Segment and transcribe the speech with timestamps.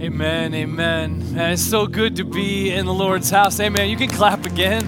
[0.00, 1.34] Amen, amen.
[1.34, 3.58] Man, it's so good to be in the Lord's house.
[3.58, 3.90] Amen.
[3.90, 4.84] You can clap again.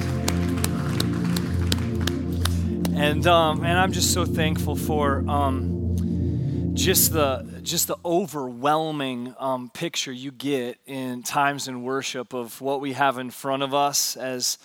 [2.94, 9.68] And um, and I'm just so thankful for um, just the just the overwhelming um,
[9.70, 14.16] picture you get in times in worship of what we have in front of us
[14.16, 14.58] as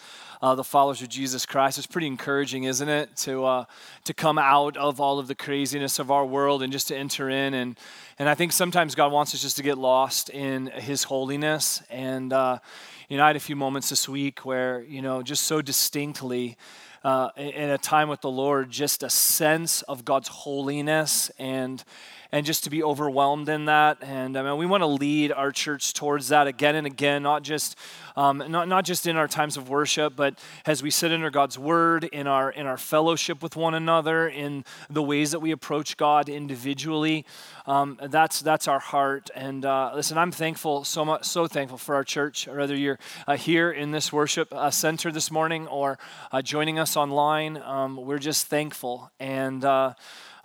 [0.43, 1.79] uh, the followers of Jesus Christ.
[1.79, 3.65] It's pretty encouraging, isn't it, to uh,
[4.03, 7.31] to come out of all of the craziness of our world and just to enter
[7.31, 7.55] in.
[7.55, 7.79] And
[8.17, 11.83] and I think sometimes God wants us just to get lost in His holiness.
[11.89, 12.59] And uh,
[13.09, 16.57] you know, I had a few moments this week where you know, just so distinctly
[17.03, 21.83] uh, in a time with the Lord, just a sense of God's holiness and
[22.31, 23.97] and just to be overwhelmed in that.
[24.01, 27.43] And I mean, we want to lead our church towards that again and again, not
[27.43, 27.77] just
[28.15, 31.59] um, not, not just in our times of worship, but as we sit under God's
[31.59, 35.97] word, in our in our fellowship with one another, in the ways that we approach
[35.97, 37.25] God individually.
[37.65, 39.29] Um, that's that's our heart.
[39.35, 42.47] And uh, listen, I'm thankful so much, so thankful for our church.
[42.47, 45.97] Whether you're uh, here in this worship uh, center this morning or
[46.31, 49.65] uh, joining us online, um, we're just thankful and.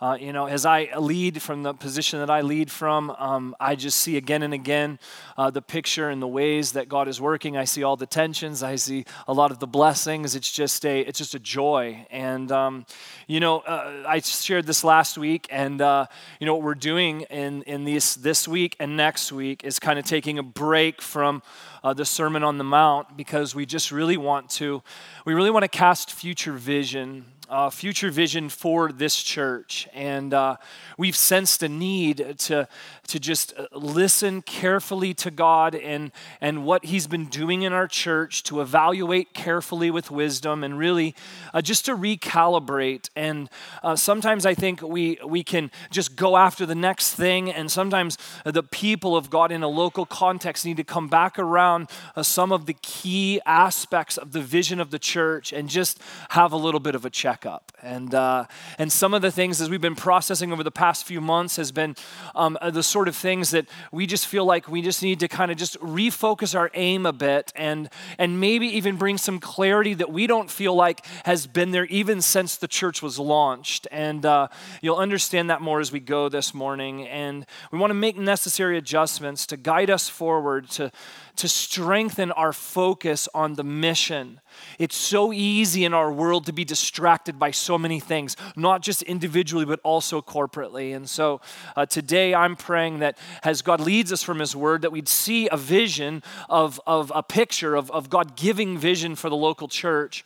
[0.00, 3.74] Uh, you know, as I lead from the position that I lead from, um, I
[3.74, 4.98] just see again and again
[5.36, 7.58] uh, the picture and the ways that God is working.
[7.58, 8.62] I see all the tensions.
[8.62, 10.34] I see a lot of the blessings.
[10.34, 12.06] It's just a, it's just a joy.
[12.10, 12.86] And um,
[13.26, 16.06] you know, uh, I shared this last week, and uh,
[16.40, 19.98] you know what we're doing in in this this week and next week is kind
[19.98, 21.42] of taking a break from
[21.84, 24.82] uh, the Sermon on the Mount because we just really want to,
[25.24, 29.88] we really want to cast future vision uh, future vision for this church.
[29.92, 30.56] And uh,
[30.96, 32.68] we've sensed a need to,
[33.08, 37.88] to just uh, listen carefully to God and, and what He's been doing in our
[37.88, 41.16] church, to evaluate carefully with wisdom, and really
[41.52, 43.10] uh, just to recalibrate.
[43.16, 43.50] And
[43.82, 48.16] uh, sometimes I think we, we can just go after the next thing, and sometimes
[48.44, 52.52] the people of God in a local context need to come back around uh, some
[52.52, 55.98] of the key aspects of the vision of the church and just
[56.30, 57.72] have a little bit of a check up.
[57.82, 58.44] And, uh,
[58.78, 61.72] and some of the things as we've been processing over the past few months has
[61.72, 61.96] been
[62.34, 65.28] um, uh, the sort of things that we just feel like we just need to
[65.28, 67.88] kind of just refocus our aim a bit and,
[68.18, 72.20] and maybe even bring some clarity that we don't feel like has been there even
[72.20, 73.86] since the church was launched.
[73.90, 74.48] And uh,
[74.80, 77.06] you'll understand that more as we go this morning.
[77.06, 80.92] And we want to make necessary adjustments to guide us forward to
[81.36, 84.40] to strengthen our focus on the mission.
[84.78, 89.02] It's so easy in our world to be distracted by so many things, not just
[89.02, 90.94] individually, but also corporately.
[90.94, 91.40] And so
[91.76, 95.48] uh, today I'm praying that as God leads us from His Word, that we'd see
[95.50, 100.24] a vision of, of a picture of, of God giving vision for the local church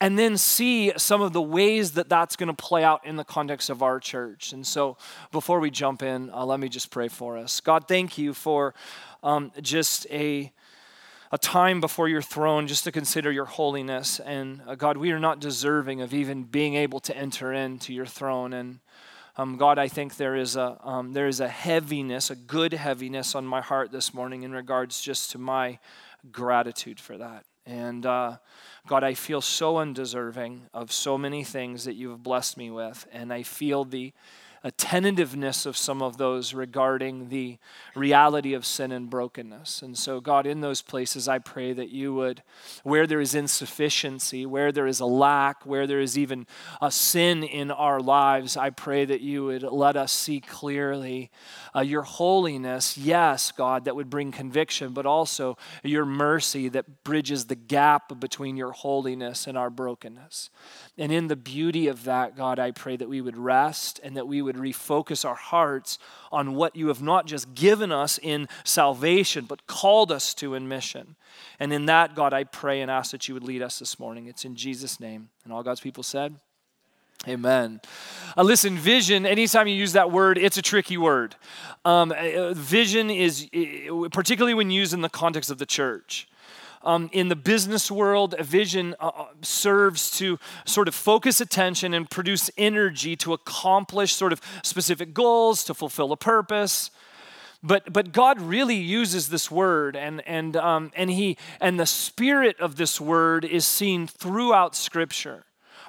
[0.00, 3.24] and then see some of the ways that that's going to play out in the
[3.24, 4.52] context of our church.
[4.52, 4.96] And so,
[5.32, 7.60] before we jump in, uh, let me just pray for us.
[7.60, 8.74] God, thank you for
[9.26, 10.52] um, just a
[11.32, 14.20] a time before your throne just to consider your holiness.
[14.20, 18.06] And uh, God, we are not deserving of even being able to enter into your
[18.06, 18.52] throne.
[18.52, 18.78] And
[19.36, 23.34] um, God, I think there is a um, there is a heaviness, a good heaviness
[23.34, 25.80] on my heart this morning in regards just to my
[26.30, 27.44] gratitude for that.
[27.66, 28.36] And uh,
[28.86, 33.08] God, I feel so undeserving of so many things that you have blessed me with,
[33.12, 34.12] and I feel the
[34.66, 37.56] a tentativeness of some of those regarding the
[37.94, 39.80] reality of sin and brokenness.
[39.80, 42.42] And so, God, in those places, I pray that you would,
[42.82, 46.48] where there is insufficiency, where there is a lack, where there is even
[46.82, 51.30] a sin in our lives, I pray that you would let us see clearly
[51.72, 57.46] uh, your holiness, yes, God, that would bring conviction, but also your mercy that bridges
[57.46, 60.50] the gap between your holiness and our brokenness.
[60.98, 64.26] And in the beauty of that, God, I pray that we would rest and that
[64.26, 65.98] we would refocus our hearts
[66.32, 70.68] on what you have not just given us in salvation, but called us to in
[70.68, 71.16] mission.
[71.58, 74.26] And in that, God, I pray and ask that you would lead us this morning.
[74.26, 75.30] It's in Jesus' name.
[75.44, 76.36] And all God's people said,
[77.26, 77.80] Amen.
[78.36, 81.34] Uh, listen, vision, anytime you use that word, it's a tricky word.
[81.84, 83.48] Um, uh, vision is,
[84.12, 86.28] particularly when used in the context of the church.
[86.86, 91.92] Um, in the business world, a vision uh, uh, serves to sort of focus attention
[91.92, 96.92] and produce energy to accomplish sort of specific goals, to fulfill a purpose.
[97.60, 102.60] But, but God really uses this word, and, and, um, and, he, and the spirit
[102.60, 105.45] of this word is seen throughout Scripture.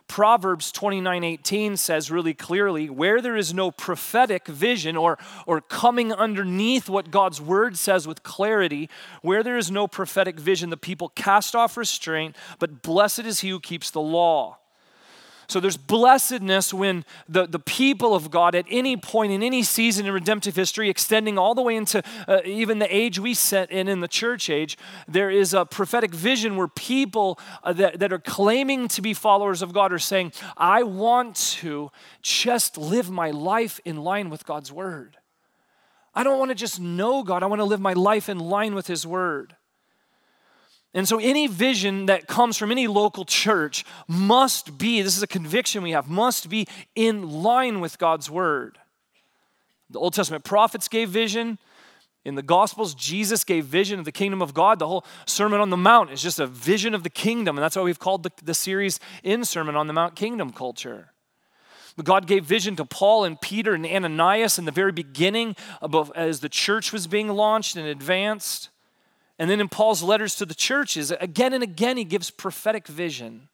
[0.07, 6.13] Proverbs 29 18 says really clearly where there is no prophetic vision or, or coming
[6.13, 8.89] underneath what God's word says with clarity,
[9.21, 13.49] where there is no prophetic vision, the people cast off restraint, but blessed is he
[13.49, 14.57] who keeps the law.
[15.49, 20.05] So there's blessedness when the, the people of God at any point in any season
[20.05, 23.87] in redemptive history, extending all the way into uh, even the age we set in,
[23.87, 24.77] in the church age,
[25.07, 29.61] there is a prophetic vision where people uh, that, that are claiming to be followers
[29.61, 31.91] of God are saying, I want to
[32.21, 35.17] just live my life in line with God's word.
[36.13, 38.75] I don't want to just know God, I want to live my life in line
[38.75, 39.55] with His word.
[40.97, 45.27] And so, any vision that comes from any local church must be this is a
[45.27, 48.79] conviction we have must be in line with God's word.
[49.91, 51.59] The Old Testament prophets gave vision.
[52.25, 54.79] In the Gospels, Jesus gave vision of the kingdom of God.
[54.79, 57.59] The whole Sermon on the Mount is just a vision of the kingdom.
[57.59, 61.13] And that's why we've called the, the series in Sermon on the Mount Kingdom Culture.
[61.95, 65.55] But God gave vision to Paul and Peter and Ananias in the very beginning,
[66.15, 68.69] as the church was being launched and advanced.
[69.39, 73.49] And then in Paul's letters to the churches, again and again, he gives prophetic vision.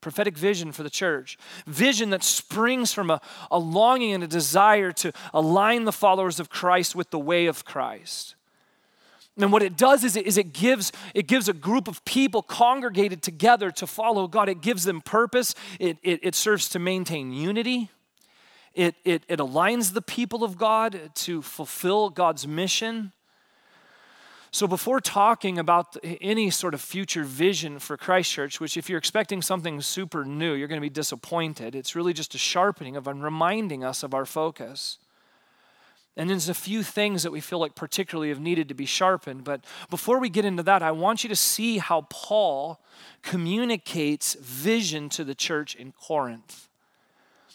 [0.00, 1.38] Prophetic vision for the church.
[1.66, 6.50] Vision that springs from a, a longing and a desire to align the followers of
[6.50, 8.34] Christ with the way of Christ.
[9.36, 12.42] And what it does is it, is it gives it gives a group of people
[12.42, 14.48] congregated together to follow God.
[14.48, 15.54] It gives them purpose.
[15.80, 17.90] It, it, it serves to maintain unity.
[18.74, 23.12] It, it, it aligns the people of God to fulfill God's mission.
[24.54, 29.00] So, before talking about any sort of future vision for Christ Church, which if you're
[29.00, 33.08] expecting something super new, you're going to be disappointed, it's really just a sharpening of
[33.08, 34.98] and reminding us of our focus.
[36.16, 39.42] And there's a few things that we feel like particularly have needed to be sharpened.
[39.42, 42.80] But before we get into that, I want you to see how Paul
[43.22, 46.68] communicates vision to the church in Corinth.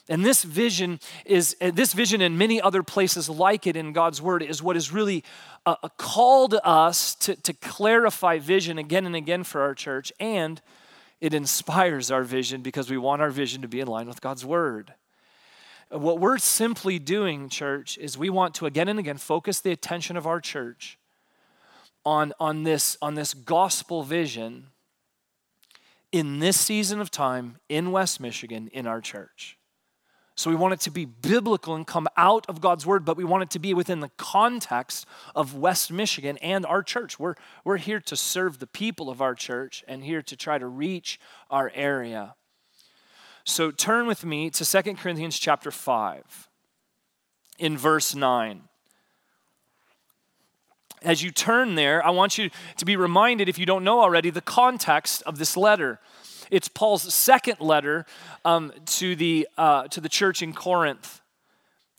[0.09, 4.41] And this vision is this vision and many other places like it in God's word
[4.41, 5.23] is what has really
[5.67, 10.11] uh, uh, called us to, to clarify vision again and again for our church.
[10.19, 10.59] And
[11.21, 14.43] it inspires our vision because we want our vision to be in line with God's
[14.43, 14.95] word.
[15.89, 20.17] What we're simply doing, church, is we want to again and again focus the attention
[20.17, 20.97] of our church
[22.03, 24.67] on, on, this, on this gospel vision
[26.11, 29.58] in this season of time in West Michigan in our church.
[30.39, 33.25] So we want it to be biblical and come out of God's word, but we
[33.25, 35.05] want it to be within the context
[35.35, 37.19] of West Michigan and our church.
[37.19, 40.65] We're, we're here to serve the people of our church and here to try to
[40.65, 41.19] reach
[41.51, 42.35] our area.
[43.43, 46.47] So turn with me to 2 Corinthians chapter 5
[47.57, 48.61] in verse 9
[51.01, 54.29] as you turn there, I want you to be reminded, if you don't know already,
[54.29, 55.99] the context of this letter.
[56.49, 58.05] It's Paul's second letter
[58.45, 61.21] um, to, the, uh, to the church in Corinth.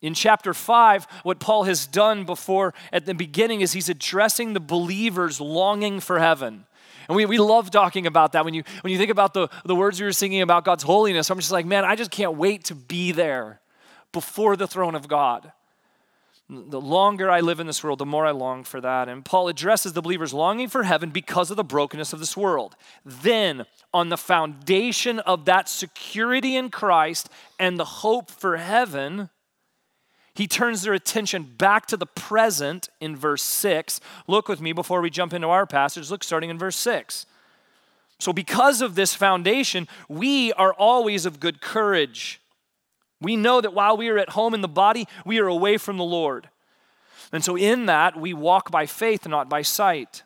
[0.03, 4.61] In chapter 5, what Paul has done before at the beginning is he's addressing the
[4.61, 6.65] believers longing for heaven.
[7.09, 8.45] And we, we love talking about that.
[8.45, 11.29] When you, when you think about the, the words we were singing about God's holiness,
[11.29, 13.61] I'm just like, man, I just can't wait to be there
[14.13, 15.53] before the throne of God.
[16.53, 19.09] The longer I live in this world, the more I long for that.
[19.09, 22.75] And Paul addresses the believers longing for heaven because of the brokenness of this world.
[23.05, 27.29] Then, on the foundation of that security in Christ
[27.61, 29.31] and the hope for heaven,
[30.35, 34.01] he turns their attention back to the present in verse 6.
[34.27, 36.11] Look with me before we jump into our passage.
[36.11, 37.27] Look starting in verse 6.
[38.19, 42.40] So, because of this foundation, we are always of good courage.
[43.21, 45.97] We know that while we are at home in the body, we are away from
[45.99, 46.49] the Lord.
[47.33, 50.23] And so, in that, we walk by faith, not by sight.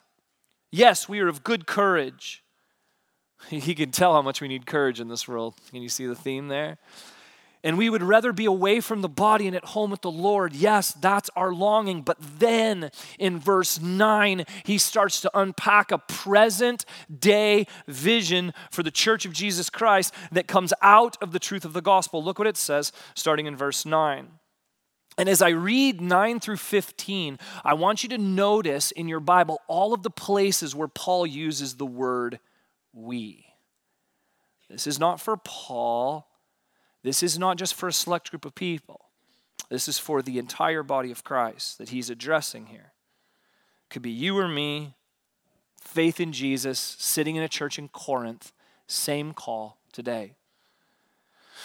[0.70, 2.43] Yes, we are of good courage.
[3.51, 5.55] He can tell how much we need courage in this world.
[5.70, 6.79] Can you see the theme there?
[7.65, 10.55] And we would rather be away from the body and at home with the Lord.
[10.55, 12.03] Yes, that's our longing.
[12.03, 16.85] But then in verse 9, he starts to unpack a present
[17.19, 21.73] day vision for the church of Jesus Christ that comes out of the truth of
[21.73, 22.23] the gospel.
[22.23, 24.29] Look what it says starting in verse 9.
[25.17, 29.61] And as I read 9 through 15, I want you to notice in your Bible
[29.69, 32.41] all of the places where Paul uses the word
[32.93, 33.47] we.
[34.69, 36.29] This is not for Paul
[37.05, 39.03] this is not just for a select group of people,
[39.69, 42.93] this is for the entire body of Christ that he's addressing here.
[43.91, 44.94] Could be you or me,
[45.79, 48.53] faith in Jesus, sitting in a church in Corinth,
[48.89, 50.32] same call today.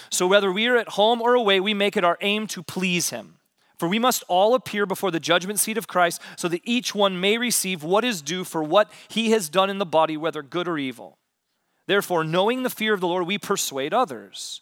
[0.10, 3.10] So, whether we are at home or away, we make it our aim to please
[3.10, 3.36] him.
[3.78, 7.20] For we must all appear before the judgment seat of Christ, so that each one
[7.20, 10.68] may receive what is due for what he has done in the body, whether good
[10.68, 11.18] or evil.
[11.88, 14.62] Therefore, knowing the fear of the Lord, we persuade others.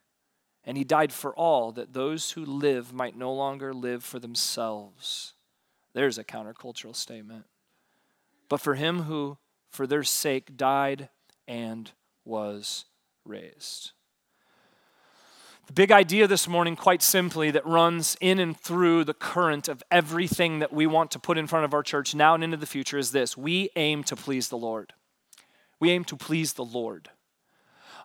[0.63, 5.33] And he died for all, that those who live might no longer live for themselves.
[5.93, 7.45] There's a countercultural statement.
[8.47, 9.37] But for him who,
[9.69, 11.09] for their sake, died
[11.47, 11.91] and
[12.25, 12.85] was
[13.25, 13.91] raised.
[15.67, 19.81] The big idea this morning, quite simply, that runs in and through the current of
[19.89, 22.65] everything that we want to put in front of our church now and into the
[22.65, 24.93] future is this we aim to please the Lord.
[25.79, 27.09] We aim to please the Lord.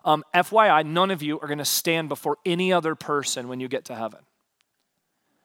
[0.07, 3.67] Um, FYI, none of you are going to stand before any other person when you
[3.67, 4.21] get to heaven.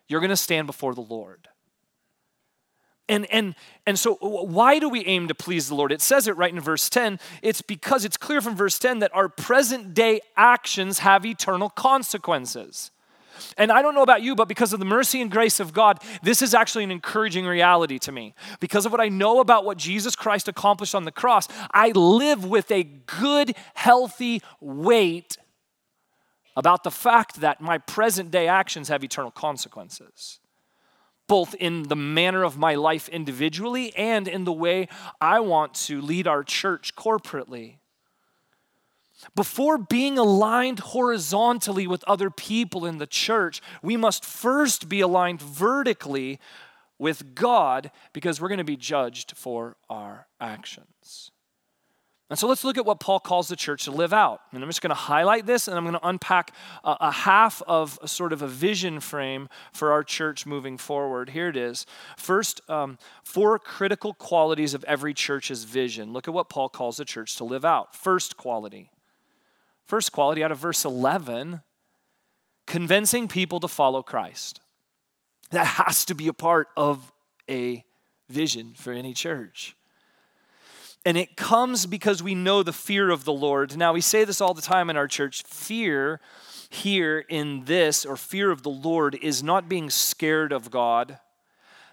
[0.07, 1.49] You're going to stand before the Lord.
[3.09, 3.57] And, and,
[3.88, 5.90] and so, why do we aim to please the Lord?
[5.90, 7.19] It says it right in verse 10.
[7.42, 12.92] It's because it's clear from verse 10 that our present day actions have eternal consequences.
[13.57, 16.01] And I don't know about you, but because of the mercy and grace of God,
[16.23, 18.35] this is actually an encouraging reality to me.
[18.61, 22.45] Because of what I know about what Jesus Christ accomplished on the cross, I live
[22.45, 25.37] with a good, healthy weight
[26.57, 30.39] about the fact that my present day actions have eternal consequences
[31.29, 34.89] both in the manner of my life individually and in the way
[35.21, 37.77] I want to lead our church corporately.
[39.35, 45.41] Before being aligned horizontally with other people in the church, we must first be aligned
[45.41, 46.38] vertically
[46.99, 51.31] with God because we're going to be judged for our actions.
[52.33, 54.41] And so let's look at what Paul calls the church to live out.
[54.52, 57.61] And I'm just going to highlight this and I'm going to unpack a, a, half
[57.67, 61.29] of a sort of a vision frame for our church moving forward.
[61.29, 61.85] Here it is.
[62.17, 66.14] First, um, four critical qualities of every church's vision.
[66.14, 67.95] Look at what Paul calls the church to live out.
[67.95, 68.91] First quality.
[69.93, 71.61] First quality out of verse 11
[72.67, 74.63] convincing people to follow Christ.
[75.51, 77.13] That has to be a part of
[77.47, 77.85] a
[78.27, 79.77] vision for any church.
[81.05, 83.77] And it comes because we know the fear of the Lord.
[83.77, 86.23] Now, we say this all the time in our church fear
[86.71, 91.19] here in this, or fear of the Lord, is not being scared of God,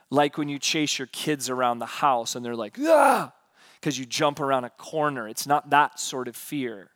[0.09, 3.33] like when you chase your kids around the house and they're like, ah,
[3.73, 5.27] because you jump around a corner.
[5.27, 6.91] It's not that sort of fear.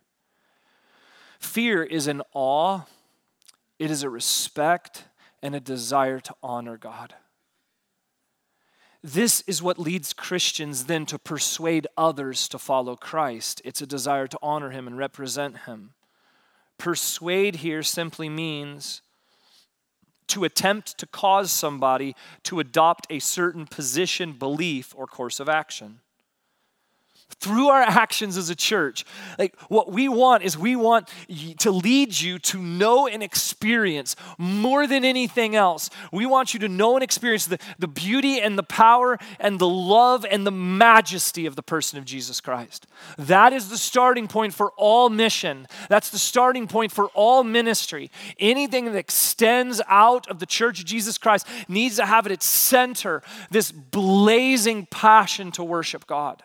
[1.44, 2.80] Fear is an awe,
[3.78, 5.04] it is a respect
[5.42, 7.14] and a desire to honor God.
[9.04, 13.60] This is what leads Christians then to persuade others to follow Christ.
[13.62, 15.90] It's a desire to honor him and represent him.
[16.78, 19.02] Persuade here simply means
[20.28, 26.00] to attempt to cause somebody to adopt a certain position, belief, or course of action
[27.34, 29.04] through our actions as a church.
[29.38, 31.08] Like what we want is we want
[31.58, 35.90] to lead you to know and experience more than anything else.
[36.12, 39.68] We want you to know and experience the, the beauty and the power and the
[39.68, 42.86] love and the majesty of the person of Jesus Christ.
[43.18, 45.66] That is the starting point for all mission.
[45.88, 48.10] That's the starting point for all ministry.
[48.38, 52.46] Anything that extends out of the church of Jesus Christ needs to have at its
[52.46, 56.42] center this blazing passion to worship God.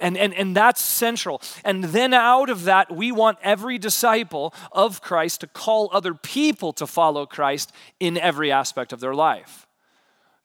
[0.00, 1.40] And, and, and that's central.
[1.64, 6.72] And then out of that, we want every disciple of Christ to call other people
[6.74, 9.66] to follow Christ in every aspect of their life.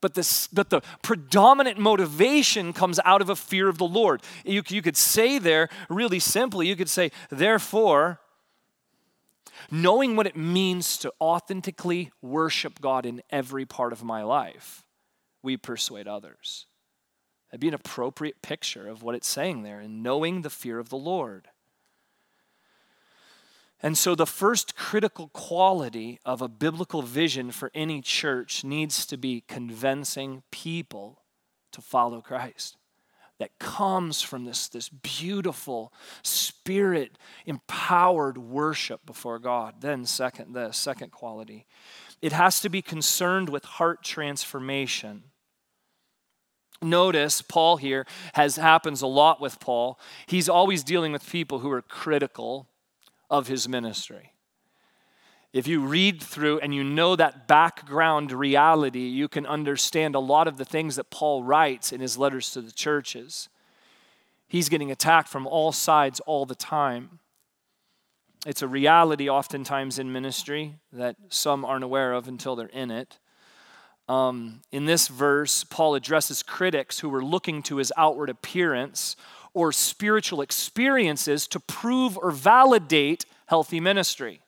[0.01, 4.23] But, this, but the predominant motivation comes out of a fear of the Lord.
[4.43, 8.19] You, you could say there, really simply, you could say, therefore,
[9.69, 14.83] knowing what it means to authentically worship God in every part of my life,
[15.43, 16.65] we persuade others.
[17.51, 20.87] That'd be an appropriate picture of what it's saying there and knowing the fear of
[20.87, 21.49] the Lord.
[23.83, 29.17] And so, the first critical quality of a biblical vision for any church needs to
[29.17, 31.23] be convincing people
[31.71, 32.77] to follow Christ.
[33.39, 35.91] That comes from this, this beautiful,
[36.21, 37.17] spirit
[37.47, 39.81] empowered worship before God.
[39.81, 41.65] Then, second, the second quality,
[42.21, 45.23] it has to be concerned with heart transformation.
[46.81, 49.99] Notice Paul here has happens a lot with Paul.
[50.25, 52.67] He's always dealing with people who are critical
[53.29, 54.33] of his ministry.
[55.53, 60.47] If you read through and you know that background reality, you can understand a lot
[60.47, 63.49] of the things that Paul writes in his letters to the churches.
[64.47, 67.19] He's getting attacked from all sides all the time.
[68.45, 73.19] It's a reality oftentimes in ministry that some aren't aware of until they're in it.
[74.07, 79.15] Um, in this verse, Paul addresses critics who were looking to his outward appearance
[79.53, 84.41] or spiritual experiences to prove or validate healthy ministry.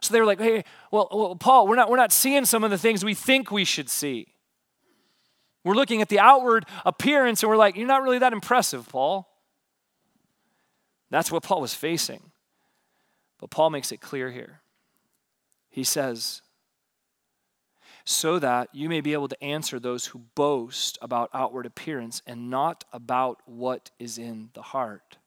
[0.00, 2.70] So they were like, hey, well, well, Paul, we're not, we're not seeing some of
[2.70, 4.28] the things we think we should see.
[5.62, 9.28] We're looking at the outward appearance and we're like, you're not really that impressive, Paul.
[11.10, 12.30] That's what Paul was facing.
[13.38, 14.60] But Paul makes it clear here.
[15.68, 16.40] He says,
[18.10, 22.50] so that you may be able to answer those who boast about outward appearance and
[22.50, 25.18] not about what is in the heart.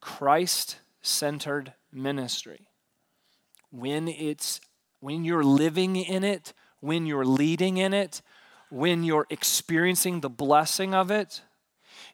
[0.00, 2.68] Christ centered ministry.
[3.72, 4.60] When it's
[5.00, 8.22] when you're living in it, when you're leading in it,
[8.70, 11.42] when you're experiencing the blessing of it,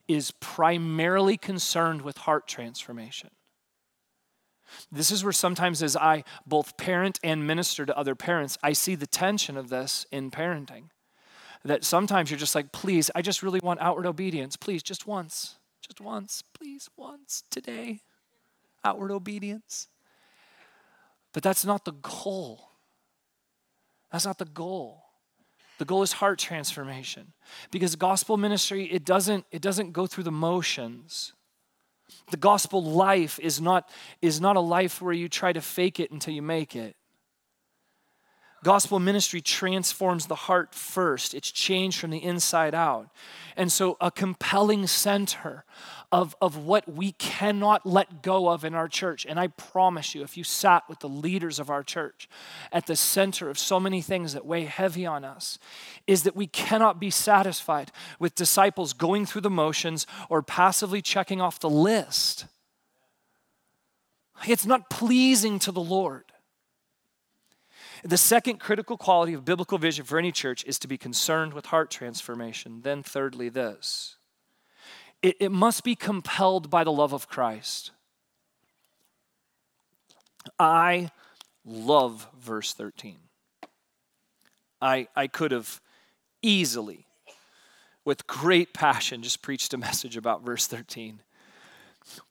[0.07, 3.29] is primarily concerned with heart transformation.
[4.91, 8.95] This is where sometimes, as I both parent and minister to other parents, I see
[8.95, 10.85] the tension of this in parenting.
[11.65, 14.57] That sometimes you're just like, please, I just really want outward obedience.
[14.57, 18.03] Please, just once, just once, please, once today.
[18.85, 19.89] Outward obedience.
[21.33, 22.71] But that's not the goal.
[24.11, 25.05] That's not the goal.
[25.79, 27.33] The goal is heart transformation.
[27.71, 31.33] Because gospel ministry, it doesn't, it doesn't go through the motions.
[32.31, 33.88] The gospel life is not,
[34.23, 36.97] is not a life where you try to fake it until you make it.
[38.65, 41.33] Gospel ministry transforms the heart first.
[41.33, 43.09] It's changed from the inside out.
[43.57, 45.65] And so, a compelling center
[46.11, 49.27] of, of what we cannot let go of in our church.
[49.27, 52.29] And I promise you, if you sat with the leaders of our church
[52.73, 55.59] at the center of so many things that weigh heavy on us,
[56.07, 61.41] is that we cannot be satisfied with disciples going through the motions or passively checking
[61.41, 62.47] off the list.
[64.47, 66.25] It's not pleasing to the Lord.
[68.05, 71.67] The second critical quality of biblical vision for any church is to be concerned with
[71.67, 72.83] heart transformation.
[72.83, 74.17] Then, thirdly, this
[75.23, 77.90] it, it must be compelled by the love of Christ.
[80.59, 81.11] I
[81.64, 83.17] love verse 13.
[84.81, 85.81] I, I could have
[86.40, 87.07] easily,
[88.05, 91.21] with great passion, just preached a message about verse 13.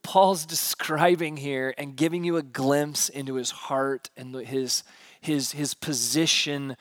[0.02, 4.84] Paul's describing here and giving you a glimpse into his heart and his,
[5.22, 6.76] his, his position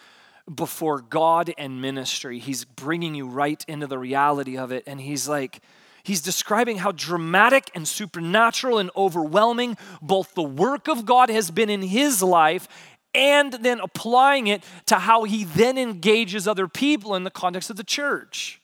[0.53, 2.39] before God and ministry.
[2.39, 4.85] He's bringing you right into the reality of it.
[4.87, 5.61] And he's like,
[6.03, 11.71] he's describing how dramatic and supernatural and overwhelming both the work of God has been
[11.71, 12.69] in his life
[13.13, 17.77] and then applying it to how he then engages other people in the context of
[17.77, 18.61] the church.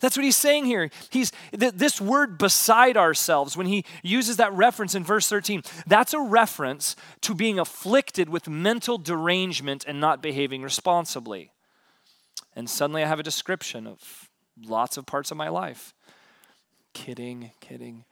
[0.00, 0.90] That's what he's saying here.
[1.10, 5.62] He's th- this word beside ourselves when he uses that reference in verse 13.
[5.86, 11.52] That's a reference to being afflicted with mental derangement and not behaving responsibly.
[12.56, 14.30] And suddenly I have a description of
[14.62, 15.94] lots of parts of my life.
[16.94, 18.04] Kidding, kidding.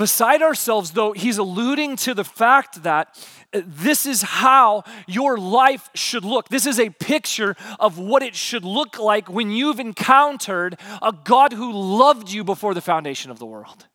[0.00, 6.24] Beside ourselves, though, he's alluding to the fact that this is how your life should
[6.24, 6.48] look.
[6.48, 11.52] This is a picture of what it should look like when you've encountered a God
[11.52, 13.88] who loved you before the foundation of the world.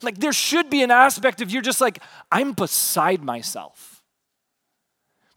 [0.00, 3.89] Like, there should be an aspect of you're just like, I'm beside myself.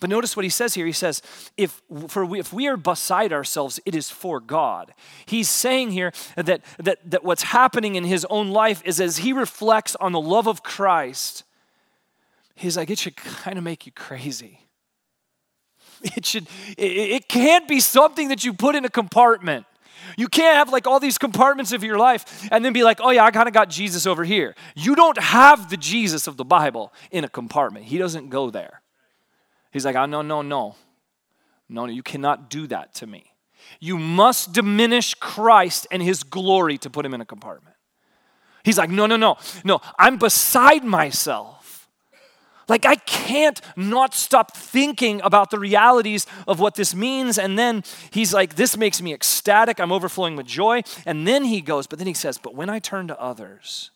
[0.04, 0.86] But notice what he says here.
[0.86, 1.22] He says,
[1.56, 4.94] if, for we, if we are beside ourselves, it is for God.
[5.26, 9.32] He's saying here that, that, that what's happening in his own life is as he
[9.32, 11.46] reflects on the love of Christ,
[12.54, 14.60] he's like, it should kind of make you crazy.
[16.18, 19.66] It should, it, it can't be something that you put in a compartment.
[20.18, 23.12] You can't have like all these compartments of your life and then be like, oh
[23.12, 24.54] yeah, I kind of got Jesus over here.
[24.76, 27.86] You don't have the Jesus of the Bible in a compartment.
[27.86, 28.83] He doesn't go there.
[29.74, 30.76] He's like, oh, no, no, no.
[31.68, 33.34] No, no, you cannot do that to me.
[33.80, 37.76] You must diminish Christ and his glory to put him in a compartment.
[38.64, 41.90] He's like, no, no, no, no, I'm beside myself.
[42.70, 47.38] Like, I can't not stop thinking about the realities of what this means.
[47.38, 49.80] And then he's like, this makes me ecstatic.
[49.80, 50.84] I'm overflowing with joy.
[51.06, 53.92] And then he goes, but then he says, but when I turn to others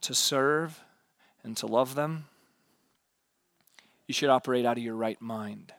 [0.00, 0.82] to serve
[1.44, 2.24] and to love them,
[4.12, 5.72] you should operate out of your right mind.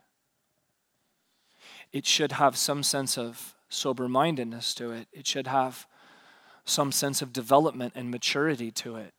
[1.91, 5.86] It should have some sense of sober mindedness to it, it should have
[6.65, 9.13] some sense of development and maturity to it.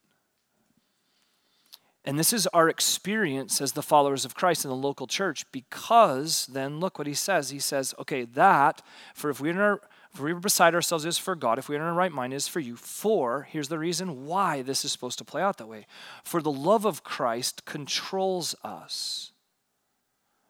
[2.03, 6.45] And this is our experience as the followers of Christ in the local church because
[6.47, 7.51] then look what he says.
[7.51, 8.81] He says, okay, that,
[9.13, 9.79] for if we're
[10.15, 12.47] if we are beside ourselves is for God, if we're in our right mind is
[12.47, 12.77] for you.
[12.77, 15.87] For, here's the reason why this is supposed to play out that way.
[16.23, 19.33] For the love of Christ controls us.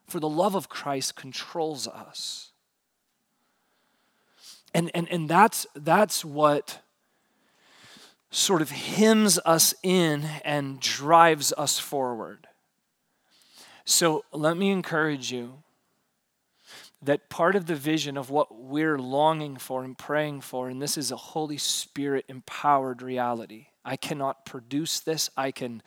[0.05, 2.51] For the love of Christ controls us.
[4.75, 6.81] And, and, and that's, that's what
[8.29, 12.47] sort of hems us in and drives us forward.
[13.83, 15.63] So let me encourage you
[17.01, 20.97] that part of the vision of what we're longing for and praying for, and this
[20.97, 23.67] is a Holy Spirit empowered reality.
[23.83, 25.29] I cannot produce this.
[25.37, 25.83] I can,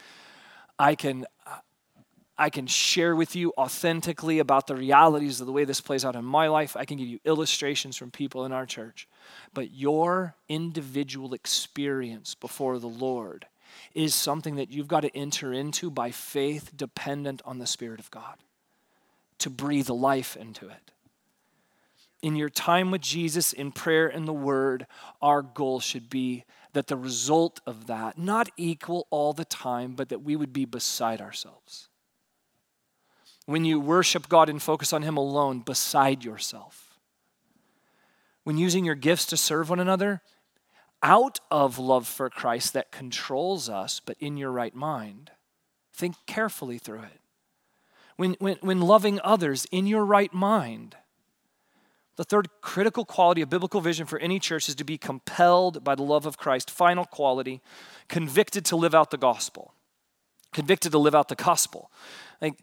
[0.78, 1.26] I can,
[2.38, 6.14] I can share with you authentically about the realities of the way this plays out
[6.14, 6.76] in my life.
[6.76, 9.08] I can give you illustrations from people in our church.
[9.52, 13.46] But your individual experience before the Lord
[13.94, 18.10] is something that you've got to enter into by faith, dependent on the Spirit of
[18.12, 18.36] God,
[19.38, 20.92] to breathe life into it.
[22.22, 24.86] In your time with Jesus, in prayer and the Word,
[25.22, 30.08] our goal should be that the result of that, not equal all the time, but
[30.08, 31.88] that we would be beside ourselves.
[33.46, 36.98] When you worship God and focus on Him alone, beside yourself.
[38.44, 40.20] When using your gifts to serve one another,
[41.02, 45.30] out of love for Christ that controls us, but in your right mind.
[45.92, 47.20] Think carefully through it.
[48.16, 50.96] When, when, when loving others in your right mind,
[52.18, 55.94] the third critical quality of biblical vision for any church is to be compelled by
[55.94, 56.68] the love of Christ.
[56.68, 57.60] Final quality,
[58.08, 59.72] convicted to live out the gospel.
[60.52, 61.92] Convicted to live out the gospel.
[62.42, 62.54] Like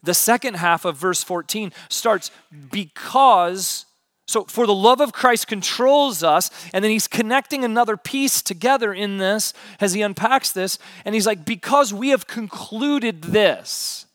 [0.00, 2.30] the second half of verse 14 starts
[2.70, 3.84] because
[4.26, 8.94] so, for the love of Christ controls us, and then he's connecting another piece together
[8.94, 14.06] in this as he unpacks this, and he's like, because we have concluded this.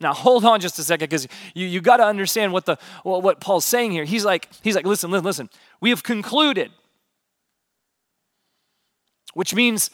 [0.00, 3.40] Now, hold on just a second, because you, you got to understand what, the, what
[3.40, 4.04] Paul's saying here.
[4.04, 5.50] He's like, he's like, listen, listen, listen.
[5.80, 6.70] We have concluded,
[9.34, 9.90] which means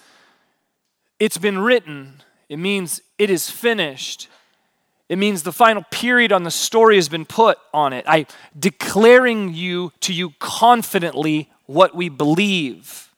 [1.18, 4.28] it's been written, it means it is finished.
[5.08, 8.04] It means the final period on the story has been put on it.
[8.08, 8.26] I
[8.58, 13.14] declaring you to you confidently what we believe.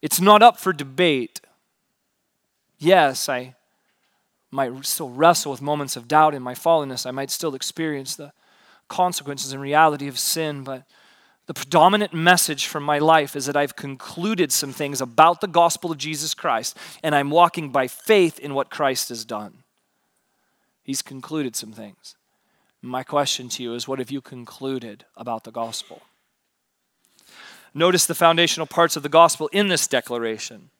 [0.00, 1.40] It's not up for debate.
[2.76, 3.54] Yes, I
[4.52, 7.06] might still wrestle with moments of doubt in my fallenness.
[7.06, 8.32] I might still experience the
[8.88, 10.84] consequences and reality of sin, but
[11.46, 15.90] the predominant message from my life is that I've concluded some things about the gospel
[15.90, 19.64] of Jesus Christ, and I'm walking by faith in what Christ has done.
[20.82, 22.16] He's concluded some things.
[22.82, 26.02] My question to you is what have you concluded about the gospel?
[27.72, 30.70] Notice the foundational parts of the gospel in this declaration.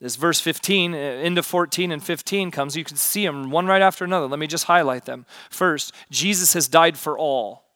[0.00, 2.76] This verse 15 uh, into 14 and 15 comes.
[2.76, 4.26] You can see them one right after another.
[4.26, 5.26] Let me just highlight them.
[5.50, 7.70] First, Jesus has died for all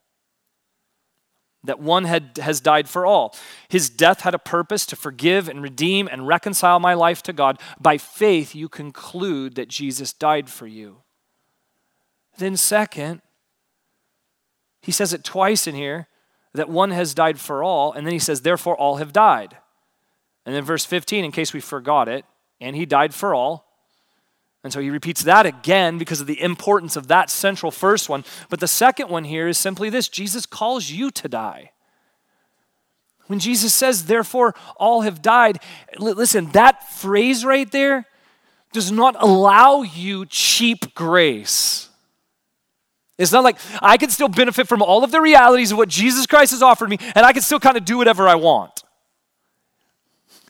[1.64, 3.34] that one had, has died for all.
[3.68, 7.58] His death had a purpose to forgive and redeem and reconcile my life to God.
[7.80, 10.98] By faith, you conclude that Jesus died for you.
[12.36, 13.22] Then, second,
[14.82, 16.08] he says it twice in here
[16.52, 19.56] that one has died for all, and then he says, therefore, all have died.
[20.46, 22.24] And then, verse 15, in case we forgot it,
[22.60, 23.66] and he died for all.
[24.62, 28.24] And so he repeats that again because of the importance of that central first one.
[28.48, 31.72] But the second one here is simply this Jesus calls you to die.
[33.26, 35.58] When Jesus says, therefore, all have died,
[35.98, 38.06] listen, that phrase right there
[38.72, 41.88] does not allow you cheap grace.
[43.16, 46.26] It's not like I can still benefit from all of the realities of what Jesus
[46.26, 48.83] Christ has offered me, and I can still kind of do whatever I want.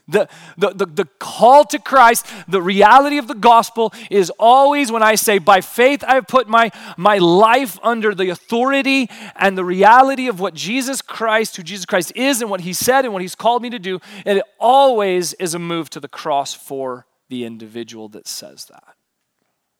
[0.06, 5.02] The, the, the, the, call to Christ, the reality of the gospel is always when
[5.02, 10.28] I say, by faith, I've put my, my life under the authority and the reality
[10.28, 13.34] of what Jesus Christ, who Jesus Christ is, and what he said and what he's
[13.34, 13.98] called me to do.
[14.26, 18.96] And it always is a move to the cross for the individual that says that,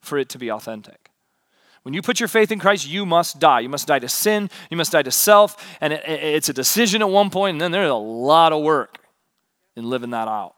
[0.01, 1.11] for it to be authentic.
[1.83, 3.61] When you put your faith in Christ, you must die.
[3.61, 7.03] You must die to sin, you must die to self, and it, it's a decision
[7.03, 9.04] at one point, and then there's a lot of work
[9.77, 10.55] in living that out.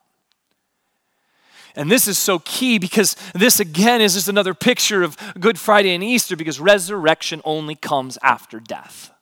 [1.74, 5.94] And this is so key because this again is just another picture of Good Friday
[5.94, 9.12] and Easter because resurrection only comes after death.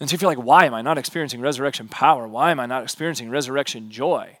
[0.00, 2.26] And so if you're like, why am I not experiencing resurrection power?
[2.26, 4.38] Why am I not experiencing resurrection joy?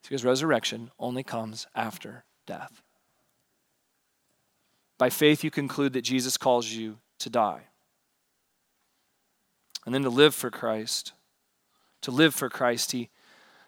[0.00, 2.82] It's because resurrection only comes after death.
[4.96, 7.64] By faith, you conclude that Jesus calls you to die
[9.84, 11.12] and then to live for Christ
[12.02, 12.92] to live for Christ.
[12.92, 13.08] He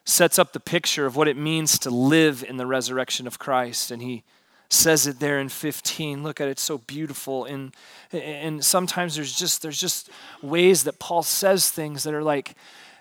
[0.05, 3.90] sets up the picture of what it means to live in the resurrection of Christ.
[3.90, 4.23] And he
[4.68, 6.23] says it there in 15.
[6.23, 7.44] Look at it, it's so beautiful.
[7.44, 7.75] And,
[8.12, 10.11] and sometimes there's just there's just
[10.42, 12.55] ways that Paul says things that are like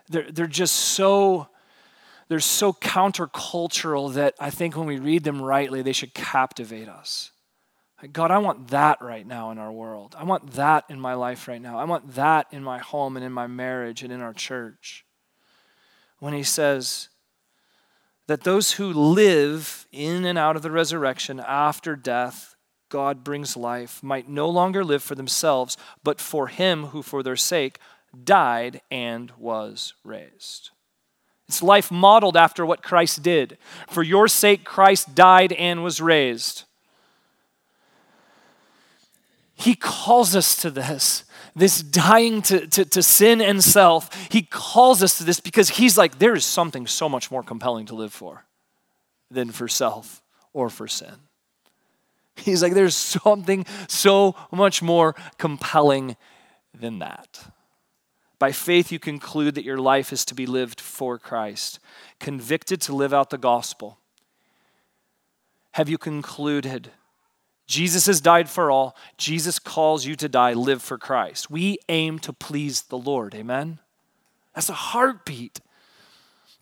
[0.09, 1.47] they're, they're just so
[2.29, 7.31] they're so countercultural that I think when we read them rightly, they should captivate us.
[8.11, 10.15] God, I want that right now in our world.
[10.17, 11.79] I want that in my life right now.
[11.79, 15.05] I want that in my home and in my marriage and in our church.
[16.23, 17.09] When he says
[18.27, 22.55] that those who live in and out of the resurrection after death,
[22.87, 27.35] God brings life, might no longer live for themselves, but for him who for their
[27.35, 27.77] sake
[28.23, 30.69] died and was raised.
[31.49, 33.57] It's life modeled after what Christ did.
[33.89, 36.63] For your sake, Christ died and was raised.
[39.55, 44.09] He calls us to this, this dying to, to, to, sin and self.
[44.31, 47.85] He calls us to this because he's like, there is something so much more compelling
[47.87, 48.45] to live for
[49.29, 50.21] than for self
[50.53, 51.15] or for sin.
[52.35, 56.15] He's like, there's something so much more compelling
[56.73, 57.51] than that.
[58.39, 61.79] By faith, you conclude that your life is to be lived for Christ,
[62.19, 63.99] convicted to live out the gospel.
[65.73, 66.91] Have you concluded?
[67.65, 68.95] Jesus has died for all.
[69.17, 71.49] Jesus calls you to die, live for Christ.
[71.49, 73.33] We aim to please the Lord.
[73.33, 73.79] Amen?
[74.53, 75.59] That's a heartbeat.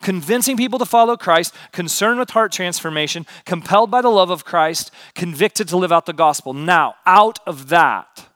[0.02, 4.90] Convincing people to follow Christ, concerned with heart transformation, compelled by the love of Christ,
[5.14, 6.54] convicted to live out the gospel.
[6.54, 8.28] Now, out of that,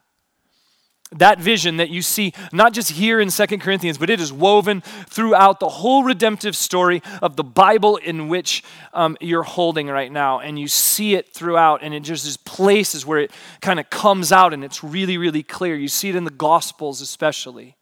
[1.12, 4.80] that vision that you see not just here in Second Corinthians, but it is woven
[4.80, 10.40] throughout the whole redemptive story of the Bible in which um, you're holding right now.
[10.40, 14.32] And you see it throughout, and it just is places where it kind of comes
[14.32, 15.76] out and it's really, really clear.
[15.76, 17.76] You see it in the Gospels, especially.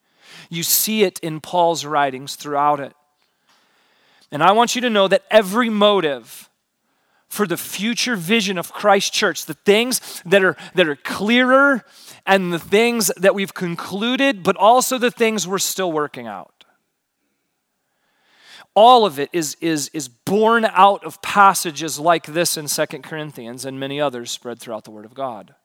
[0.50, 2.92] You see it in Paul's writings throughout it.
[4.30, 6.50] And I want you to know that every motive,
[7.34, 11.84] for the future vision of Christ Church, the things that are, that are clearer
[12.24, 16.64] and the things that we've concluded, but also the things we're still working out.
[18.76, 23.64] All of it is, is, is born out of passages like this in Second Corinthians
[23.64, 25.56] and many others spread throughout the Word of God.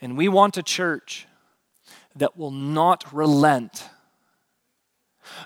[0.00, 1.26] And we want a church
[2.16, 3.90] that will not relent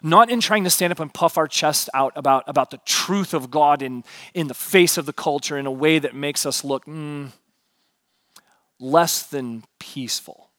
[0.03, 3.35] not in trying to stand up and puff our chest out about, about the truth
[3.35, 6.65] of God in, in the face of the culture in a way that makes us
[6.65, 7.31] look mm,
[8.79, 10.51] less than peaceful.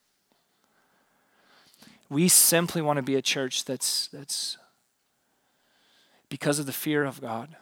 [2.10, 4.58] We simply want to be a church that's, that's
[6.28, 7.56] because of the fear of God,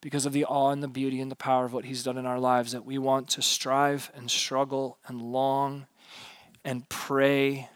[0.00, 2.26] because of the awe and the beauty and the power of what He's done in
[2.26, 5.86] our lives, that we want to strive and struggle and long
[6.64, 7.68] and pray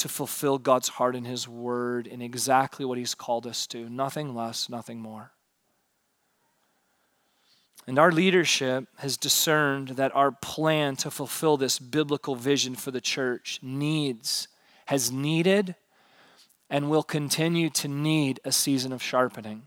[0.00, 3.88] to fulfill God's heart in His Word in exactly what He's called us to.
[3.88, 5.32] Nothing less, nothing more.
[7.86, 13.00] And our leadership has discerned that our plan to fulfill this biblical vision for the
[13.00, 14.48] church needs,
[14.86, 15.74] has needed,
[16.68, 19.66] and will continue to need a season of sharpening.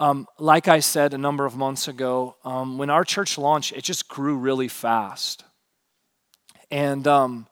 [0.00, 3.84] Um, like I said a number of months ago, um, when our church launched, it
[3.84, 5.44] just grew really fast.
[6.70, 7.46] And um,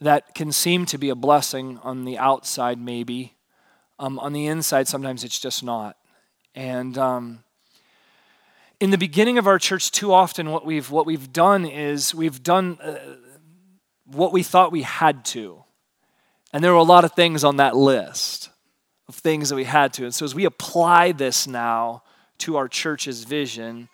[0.00, 3.34] that can seem to be a blessing on the outside, maybe.
[3.98, 5.96] Um, on the inside, sometimes it's just not.
[6.54, 7.44] And um,
[8.80, 12.42] in the beginning of our church, too often, what we've what we've done is we've
[12.42, 12.98] done uh,
[14.04, 15.64] what we thought we had to,
[16.52, 18.50] and there were a lot of things on that list
[19.08, 20.04] of things that we had to.
[20.04, 22.02] And so, as we apply this now
[22.38, 23.88] to our church's vision,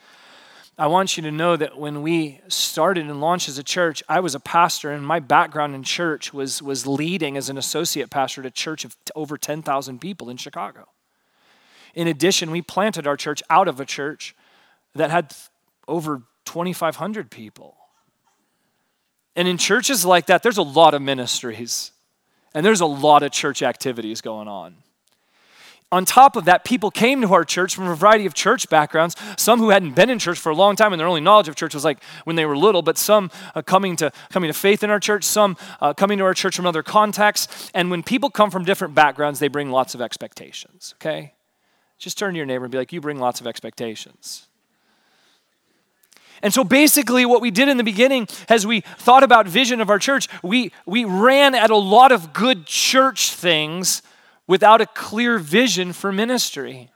[0.79, 4.21] I want you to know that when we started and launched as a church, I
[4.21, 8.41] was a pastor, and my background in church was, was leading as an associate pastor
[8.41, 10.89] at a church of over 10,000 people in Chicago.
[11.95, 14.35] In addition, we planted our church out of a church
[14.95, 15.35] that had
[15.87, 17.77] over 2,500 people.
[19.37, 21.93] And in churches like that, there's a lot of ministries,
[22.55, 24.77] and there's a lot of church activities going on
[25.93, 29.15] on top of that, people came to our church from a variety of church backgrounds.
[29.37, 31.55] Some who hadn't been in church for a long time, and their only knowledge of
[31.55, 32.81] church was like when they were little.
[32.81, 36.25] But some uh, coming to coming to faith in our church, some uh, coming to
[36.25, 37.71] our church from other contexts.
[37.75, 40.95] And when people come from different backgrounds, they bring lots of expectations.
[40.97, 41.35] Okay,
[41.99, 44.49] just turn to your neighbor and be like, "You bring lots of expectations."
[46.43, 49.91] And so basically, what we did in the beginning, as we thought about vision of
[49.91, 54.03] our church, we, we ran at a lot of good church things
[54.47, 56.91] without a clear vision for ministry.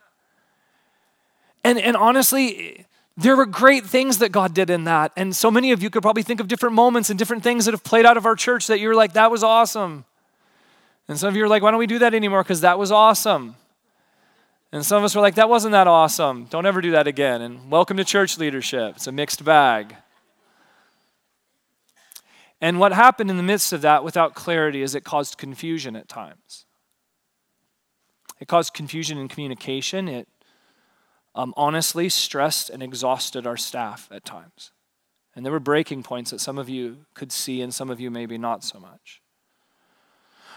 [1.65, 5.13] And, and honestly, there were great things that God did in that.
[5.17, 7.73] And so many of you could probably think of different moments and different things that
[7.73, 10.05] have played out of our church that you were like, that was awesome.
[11.09, 12.43] And some of you are like, why don't we do that anymore?
[12.43, 13.57] Because that was awesome.
[14.73, 16.45] And some of us were like, that wasn't that awesome.
[16.51, 17.41] Don't ever do that again.
[17.41, 18.97] And welcome to church leadership.
[18.97, 19.97] It's a mixed bag.
[22.61, 26.09] And what happened in the midst of that without clarity is it caused confusion at
[26.09, 26.66] times.
[28.41, 30.09] It caused confusion in communication.
[30.09, 30.29] It
[31.35, 34.73] um, honestly stressed and exhausted our staff at times.
[35.35, 38.11] And there were breaking points that some of you could see and some of you
[38.11, 39.21] maybe not so much.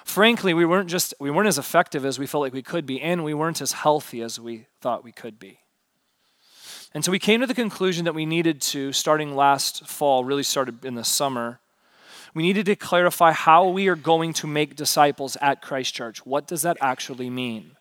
[0.05, 3.01] Frankly, we weren't just we weren't as effective as we felt like we could be,
[3.01, 5.59] and we weren't as healthy as we thought we could be.
[6.93, 10.43] And so we came to the conclusion that we needed to, starting last fall, really
[10.43, 11.59] started in the summer,
[12.33, 16.25] we needed to clarify how we are going to make disciples at Christ Church.
[16.25, 17.71] What does that actually mean?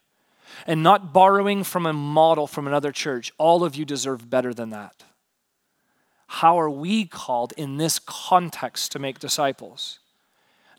[0.66, 3.32] And not borrowing from a model from another church.
[3.38, 5.04] All of you deserve better than that.
[6.28, 9.98] How are we called in this context to make disciples?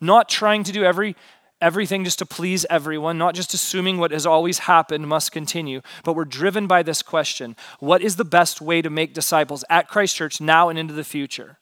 [0.02, 1.16] Not trying to do every
[1.62, 6.16] everything just to please everyone, not just assuming what has always happened must continue, but
[6.16, 10.16] we're driven by this question What is the best way to make disciples at Christ
[10.16, 11.58] Church now and into the future?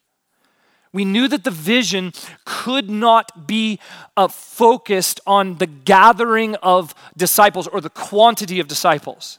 [0.97, 2.11] We knew that the vision
[2.43, 3.79] could not be
[4.17, 9.37] uh, focused on the gathering of disciples or the quantity of disciples.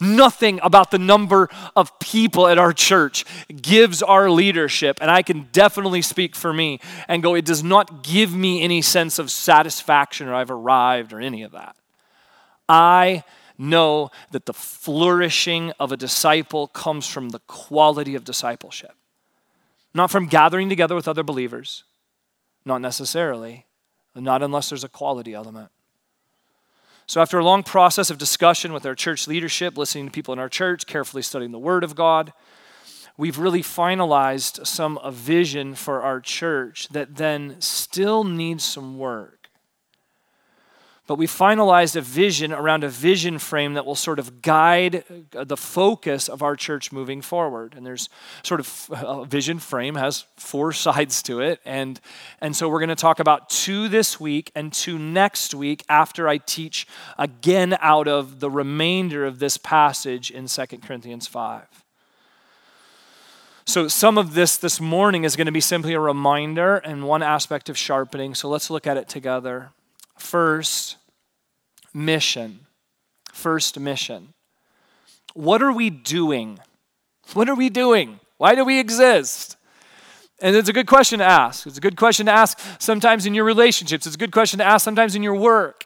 [0.00, 5.48] Nothing about the number of people at our church gives our leadership, and I can
[5.52, 10.26] definitely speak for me and go, it does not give me any sense of satisfaction
[10.26, 11.76] or I've arrived or any of that.
[12.66, 13.24] I
[13.58, 18.94] know that the flourishing of a disciple comes from the quality of discipleship,
[19.94, 21.84] not from gathering together with other believers,
[22.64, 23.66] not necessarily,
[24.14, 25.70] not unless there's a quality element.
[27.06, 30.38] So, after a long process of discussion with our church leadership, listening to people in
[30.38, 32.34] our church, carefully studying the Word of God,
[33.16, 39.37] we've really finalized some a vision for our church that then still needs some work.
[41.08, 45.42] But we finalized a vision around a vision frame that will sort of guide uh,
[45.42, 47.72] the focus of our church moving forward.
[47.74, 48.10] And there's
[48.42, 51.60] sort of a vision frame has four sides to it.
[51.64, 51.98] And,
[52.42, 56.28] and so we're going to talk about two this week and two next week after
[56.28, 61.62] I teach again out of the remainder of this passage in 2 Corinthians 5.
[63.64, 67.22] So, some of this this morning is going to be simply a reminder and one
[67.22, 68.34] aspect of sharpening.
[68.34, 69.70] So, let's look at it together.
[70.18, 70.97] First,
[71.94, 72.60] mission.
[73.32, 74.34] First mission.
[75.34, 76.58] What are we doing?
[77.34, 78.20] What are we doing?
[78.38, 79.56] Why do we exist?
[80.40, 81.66] And it's a good question to ask.
[81.66, 84.06] It's a good question to ask sometimes in your relationships.
[84.06, 85.84] It's a good question to ask sometimes in your work,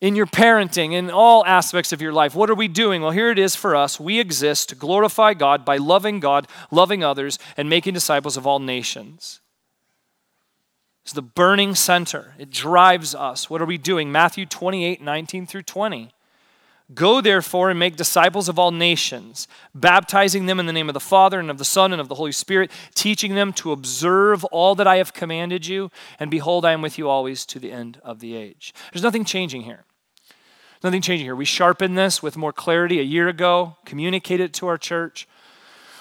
[0.00, 2.34] in your parenting, in all aspects of your life.
[2.34, 3.02] What are we doing?
[3.02, 4.00] Well, here it is for us.
[4.00, 8.58] We exist to glorify God by loving God, loving others, and making disciples of all
[8.58, 9.41] nations.
[11.02, 12.34] It's the burning center.
[12.38, 13.50] It drives us.
[13.50, 14.12] What are we doing?
[14.12, 16.12] Matthew 28 19 through 20.
[16.94, 21.00] Go therefore and make disciples of all nations, baptizing them in the name of the
[21.00, 24.74] Father and of the Son and of the Holy Spirit, teaching them to observe all
[24.74, 25.90] that I have commanded you.
[26.18, 28.74] And behold, I am with you always to the end of the age.
[28.92, 29.84] There's nothing changing here.
[30.84, 31.36] Nothing changing here.
[31.36, 35.28] We sharpened this with more clarity a year ago, communicated it to our church.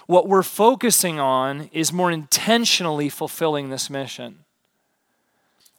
[0.07, 4.40] What we're focusing on is more intentionally fulfilling this mission.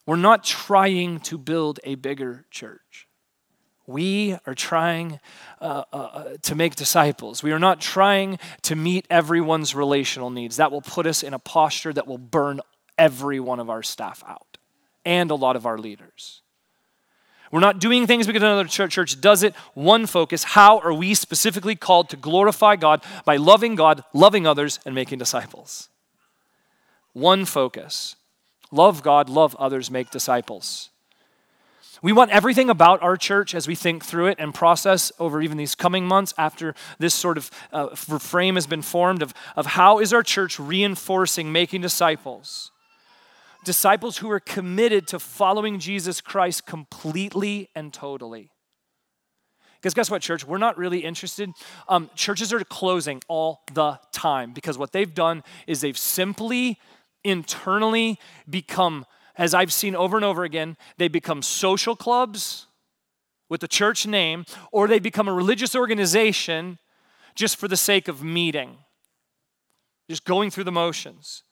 [0.06, 3.08] We're not trying to build a bigger church.
[3.86, 5.20] We are trying
[5.60, 7.42] uh, uh, uh, to make disciples.
[7.42, 10.56] We are not trying to meet everyone's relational needs.
[10.56, 12.60] That will put us in a posture that will burn
[12.96, 14.58] every one of our staff out
[15.04, 16.42] and a lot of our leaders.
[17.50, 19.54] We're not doing things because another church does it.
[19.74, 24.80] One focus how are we specifically called to glorify God by loving God, loving others,
[24.86, 25.90] and making disciples?
[27.12, 28.16] One focus.
[28.72, 30.88] Love God, love others, make disciples.
[32.02, 35.56] We want everything about our church as we think through it and process over even
[35.56, 40.00] these coming months after this sort of uh, frame has been formed of, of how
[40.00, 42.72] is our church reinforcing making disciples.
[43.64, 48.50] Disciples who are committed to following Jesus Christ completely and totally.
[49.80, 50.44] Because guess what, church?
[50.44, 51.50] We're not really interested.
[51.88, 56.78] Um, churches are closing all the time because what they've done is they've simply
[57.24, 59.06] internally become,
[59.36, 62.66] as I've seen over and over again, they become social clubs
[63.48, 66.78] with a church name, or they become a religious organization
[67.34, 68.78] just for the sake of meeting,
[70.08, 71.42] just going through the motions.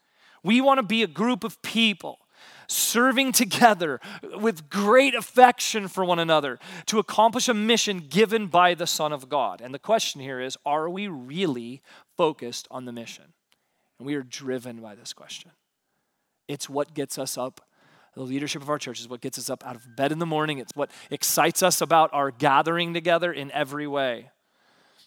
[0.43, 2.19] We want to be a group of people
[2.67, 8.87] serving together with great affection for one another to accomplish a mission given by the
[8.87, 9.61] Son of God.
[9.61, 11.83] And the question here is are we really
[12.17, 13.35] focused on the mission?
[13.99, 15.51] And we are driven by this question.
[16.51, 17.61] It's what gets us up.
[18.15, 20.27] The leadership of our church is what gets us up out of bed in the
[20.27, 20.59] morning.
[20.59, 24.31] It's what excites us about our gathering together in every way.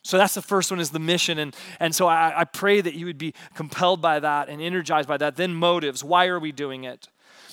[0.04, 1.40] So that's the first one is the mission.
[1.40, 5.08] And, and so I, I pray that you would be compelled by that and energized
[5.08, 5.36] by that.
[5.36, 6.02] Then motives.
[6.02, 7.10] Why are we doing it?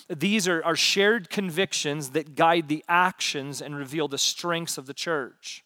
[0.08, 4.94] These are, are shared convictions that guide the actions and reveal the strengths of the
[4.94, 5.64] church.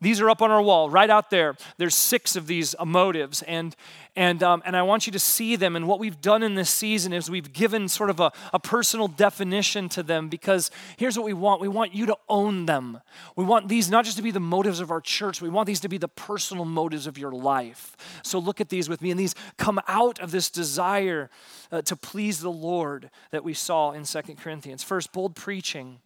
[0.00, 1.56] These are up on our wall, right out there.
[1.76, 3.76] There's six of these motives, and
[4.16, 5.76] and um, and I want you to see them.
[5.76, 9.08] And what we've done in this season is we've given sort of a, a personal
[9.08, 13.00] definition to them because here's what we want: we want you to own them.
[13.36, 15.42] We want these not just to be the motives of our church.
[15.42, 17.96] We want these to be the personal motives of your life.
[18.22, 21.28] So look at these with me, and these come out of this desire
[21.70, 24.82] uh, to please the Lord that we saw in Second Corinthians.
[24.82, 25.98] First, bold preaching.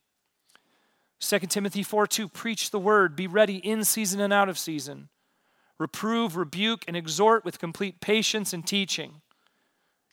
[1.20, 5.08] 2 Timothy 4 2, preach the word, be ready in season and out of season.
[5.78, 9.22] Reprove, rebuke, and exhort with complete patience and teaching.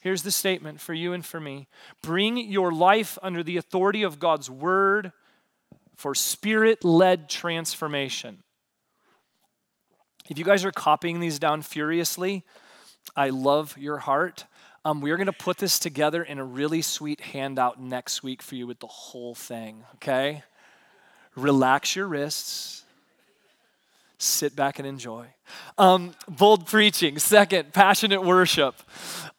[0.02, 1.68] Here's the statement for you and for me
[2.02, 5.12] Bring your life under the authority of God's word
[5.96, 8.44] for spirit led transformation.
[10.30, 12.44] If you guys are copying these down furiously,
[13.16, 14.46] I love your heart.
[14.84, 18.42] Um, we are going to put this together in a really sweet handout next week
[18.42, 20.44] for you with the whole thing, okay?
[21.42, 22.84] Relax your wrists,
[24.18, 25.28] sit back and enjoy.
[25.78, 27.18] Um, bold preaching.
[27.20, 28.76] Second, passionate worship.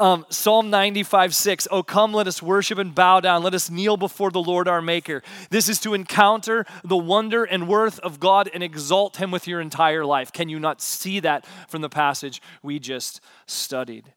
[0.01, 1.69] Um, Psalm 95 6.
[1.71, 3.43] Oh, come, let us worship and bow down.
[3.43, 5.23] Let us kneel before the Lord our Maker.
[5.51, 9.61] This is to encounter the wonder and worth of God and exalt Him with your
[9.61, 10.33] entire life.
[10.33, 14.13] Can you not see that from the passage we just studied?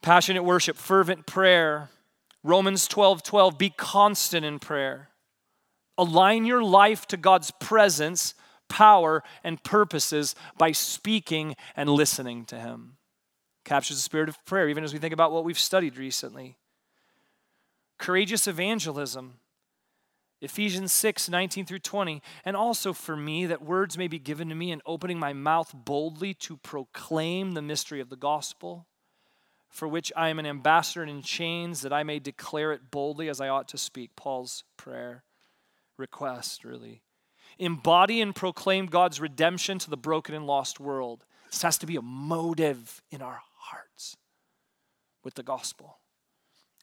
[0.00, 1.90] Passionate worship, fervent prayer.
[2.42, 3.58] Romans 12 12.
[3.58, 5.08] Be constant in prayer.
[5.98, 8.34] Align your life to God's presence,
[8.68, 12.96] power, and purposes by speaking and listening to Him.
[13.64, 16.56] Captures the spirit of prayer, even as we think about what we've studied recently.
[17.98, 19.34] Courageous evangelism.
[20.40, 22.20] Ephesians 6, 19 through 20.
[22.44, 25.72] And also for me, that words may be given to me in opening my mouth
[25.72, 28.86] boldly to proclaim the mystery of the gospel,
[29.68, 33.40] for which I am an ambassador in chains, that I may declare it boldly as
[33.40, 34.16] I ought to speak.
[34.16, 35.22] Paul's prayer
[35.96, 37.02] request, really.
[37.58, 41.24] Embody and proclaim God's redemption to the broken and lost world.
[41.50, 44.16] This has to be a motive in our hearts
[45.22, 45.98] with the gospel.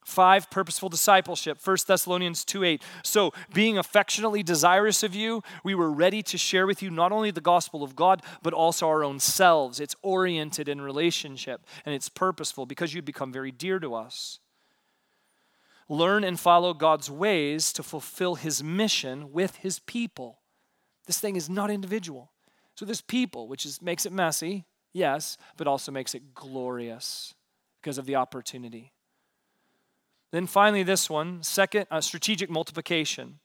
[0.05, 1.59] Five, purposeful discipleship.
[1.63, 2.83] 1 Thessalonians 2 8.
[3.03, 7.31] So, being affectionately desirous of you, we were ready to share with you not only
[7.31, 9.79] the gospel of God, but also our own selves.
[9.79, 14.39] It's oriented in relationship and it's purposeful because you've become very dear to us
[15.89, 20.39] learn and follow God's ways to fulfill his mission with his people.
[21.07, 22.31] This thing is not individual.
[22.75, 27.33] So there's people, which is, makes it messy, yes, but also makes it glorious
[27.81, 28.93] because of the opportunity.
[30.31, 33.39] Then finally, this one, second, uh, strategic multiplication.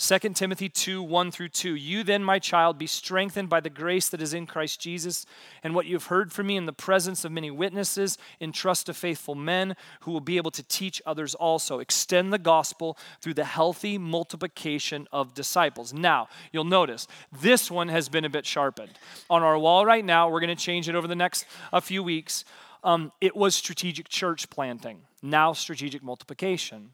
[0.00, 1.74] 2 Timothy 2 1 through 2.
[1.74, 5.26] You then, my child, be strengthened by the grace that is in Christ Jesus,
[5.64, 8.94] and what you have heard from me in the presence of many witnesses, entrust to
[8.94, 11.80] faithful men who will be able to teach others also.
[11.80, 15.92] Extend the gospel through the healthy multiplication of disciples.
[15.92, 17.08] Now, you'll notice
[17.42, 18.92] this one has been a bit sharpened.
[19.28, 22.04] On our wall right now, we're going to change it over the next a few
[22.04, 22.44] weeks.
[22.84, 26.92] Um, it was strategic church planting, now strategic multiplication.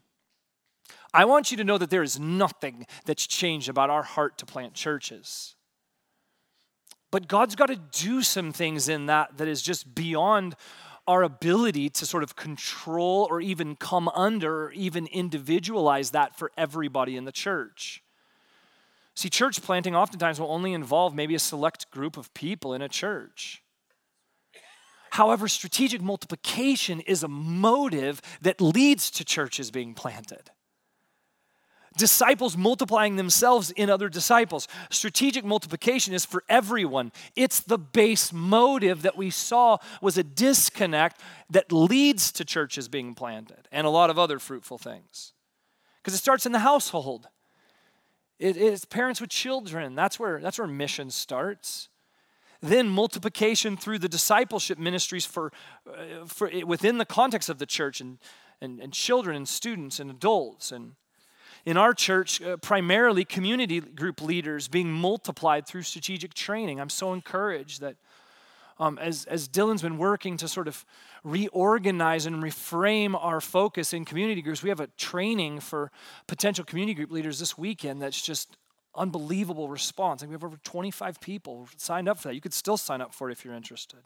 [1.13, 4.45] I want you to know that there is nothing that's changed about our heart to
[4.45, 5.55] plant churches.
[7.11, 10.55] But God's got to do some things in that that is just beyond
[11.07, 16.51] our ability to sort of control or even come under or even individualize that for
[16.57, 18.03] everybody in the church.
[19.15, 22.89] See, church planting oftentimes will only involve maybe a select group of people in a
[22.89, 23.63] church.
[25.11, 30.49] However, strategic multiplication is a motive that leads to churches being planted
[31.95, 34.67] disciples multiplying themselves in other disciples.
[34.89, 37.11] Strategic multiplication is for everyone.
[37.35, 41.19] It's the base motive that we saw was a disconnect
[41.49, 45.33] that leads to churches being planted and a lot of other fruitful things.
[46.01, 47.27] Because it starts in the household.
[48.37, 49.95] It is parents with children.
[49.95, 51.89] That's where, that's where mission starts.
[52.61, 55.51] Then multiplication through the discipleship ministries for,
[55.87, 58.17] uh, for within the context of the church and,
[58.61, 60.93] and, and children and students and adults and
[61.65, 66.79] in our church, uh, primarily community group leaders being multiplied through strategic training.
[66.79, 67.95] I'm so encouraged that
[68.77, 70.85] um, as, as Dylan's been working to sort of
[71.23, 75.91] reorganize and reframe our focus in community groups, we have a training for
[76.27, 78.57] potential community group leaders this weekend that's just
[78.93, 80.21] unbelievable response.
[80.21, 82.35] And we have over 25 people signed up for that.
[82.35, 83.99] You could still sign up for it if you're interested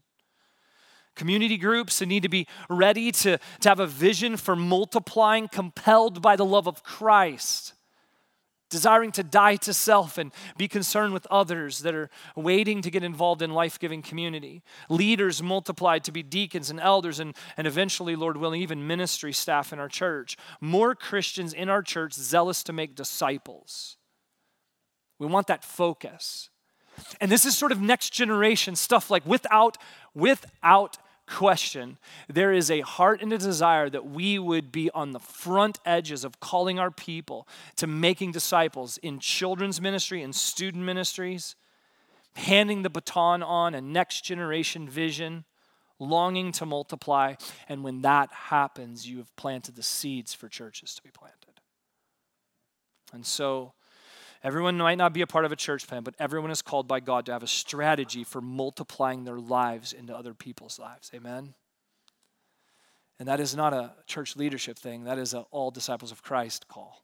[1.15, 6.21] community groups and need to be ready to, to have a vision for multiplying, compelled
[6.21, 7.73] by the love of Christ,
[8.69, 13.03] desiring to die to self and be concerned with others that are waiting to get
[13.03, 14.63] involved in life giving community.
[14.89, 19.73] Leaders multiplied to be deacons and elders, and, and eventually, Lord willing, even ministry staff
[19.73, 20.37] in our church.
[20.61, 23.97] More Christians in our church zealous to make disciples.
[25.17, 26.49] We want that focus.
[27.19, 29.77] And this is sort of next generation stuff like without,
[30.13, 30.97] without
[31.29, 31.97] question,
[32.27, 36.23] there is a heart and a desire that we would be on the front edges
[36.23, 41.55] of calling our people to making disciples in children's ministry and student ministries,
[42.35, 45.45] handing the baton on a next generation vision,
[45.99, 47.35] longing to multiply.
[47.67, 51.61] And when that happens, you have planted the seeds for churches to be planted.
[53.13, 53.73] And so,
[54.41, 57.01] Everyone might not be a part of a church plan, but everyone is called by
[57.01, 61.11] God to have a strategy for multiplying their lives into other people's lives.
[61.13, 61.53] Amen?
[63.19, 66.69] And that is not a church leadership thing, that is an all disciples of Christ
[66.69, 67.03] call.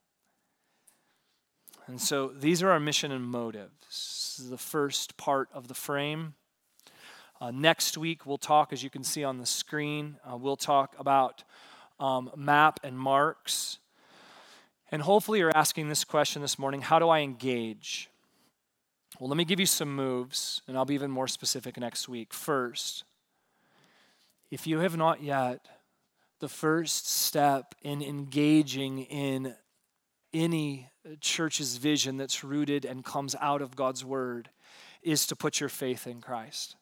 [1.87, 3.73] And so these are our mission and motives.
[3.85, 6.35] This is the first part of the frame.
[7.41, 10.95] Uh, next week, we'll talk, as you can see on the screen, uh, we'll talk
[10.97, 11.43] about
[11.99, 13.79] um, map and marks.
[14.91, 18.09] And hopefully, you're asking this question this morning how do I engage?
[19.19, 22.33] Well, let me give you some moves, and I'll be even more specific next week.
[22.33, 23.05] First,
[24.51, 25.65] if you have not yet,
[26.39, 29.55] the first step in engaging in
[30.33, 30.89] any
[31.21, 34.49] church's vision that's rooted and comes out of God's word
[35.01, 36.75] is to put your faith in Christ.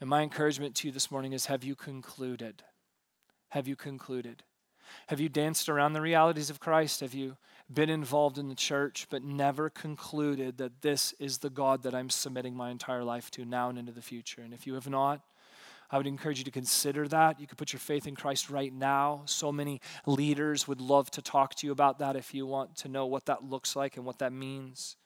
[0.00, 2.62] And my encouragement to you this morning is have you concluded?
[3.50, 4.42] Have you concluded?
[5.08, 7.00] Have you danced around the realities of Christ?
[7.00, 7.36] Have you
[7.72, 12.10] been involved in the church but never concluded that this is the God that I'm
[12.10, 14.42] submitting my entire life to now and into the future?
[14.42, 15.20] And if you have not,
[15.90, 17.40] I would encourage you to consider that.
[17.40, 19.22] You could put your faith in Christ right now.
[19.24, 22.88] So many leaders would love to talk to you about that if you want to
[22.88, 24.96] know what that looks like and what that means.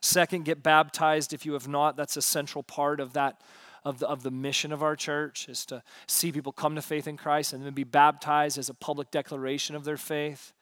[0.00, 1.96] Second, get baptized if you have not.
[1.96, 3.40] That's a central part of that
[3.88, 7.08] of the, of the mission of our church is to see people come to faith
[7.08, 10.52] in Christ and then be baptized as a public declaration of their faith.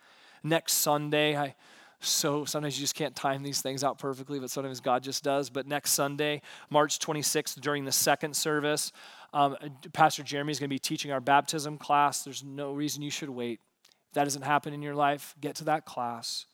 [0.45, 1.57] Next Sunday, I
[1.99, 5.51] so sometimes you just can't time these things out perfectly, but sometimes God just does.
[5.51, 8.93] But next Sunday, March 26th, during the second service,
[9.33, 9.57] um,
[9.93, 12.23] Pastor Jeremy is going to be teaching our baptism class.
[12.23, 13.61] There's no reason you should wait.
[14.09, 16.47] If that doesn't happen in your life, get to that class.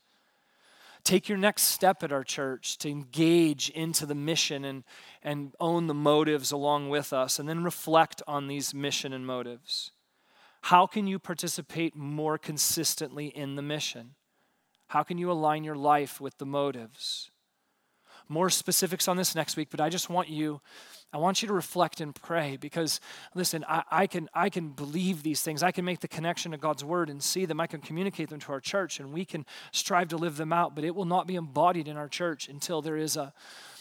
[1.05, 4.85] Take your next step at our church to engage into the mission and,
[5.23, 9.91] and own the motives along with us, and then reflect on these mission and motives.
[10.63, 14.15] How can you participate more consistently in the mission?
[14.89, 17.32] How can you align your life with the motives?
[18.29, 20.61] More specifics on this next week, but I just want you
[21.15, 22.99] I want you to reflect and pray because,
[23.35, 25.63] listen, I, I, can, I can believe these things.
[25.63, 27.61] I can make the connection to God's word and see them.
[27.61, 30.75] I can communicate them to our church and we can strive to live them out,
[30.75, 33.35] but it will not be embodied in our church until there is a,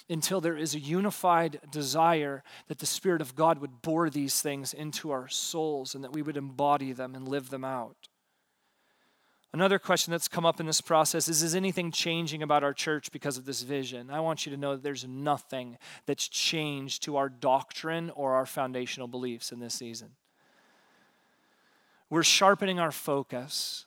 [0.09, 4.73] until there is a unified desire that the Spirit of God would bore these things
[4.73, 8.09] into our souls and that we would embody them and live them out.
[9.53, 13.11] Another question that's come up in this process is Is anything changing about our church
[13.11, 14.09] because of this vision?
[14.09, 18.45] I want you to know that there's nothing that's changed to our doctrine or our
[18.45, 20.11] foundational beliefs in this season.
[22.09, 23.85] We're sharpening our focus.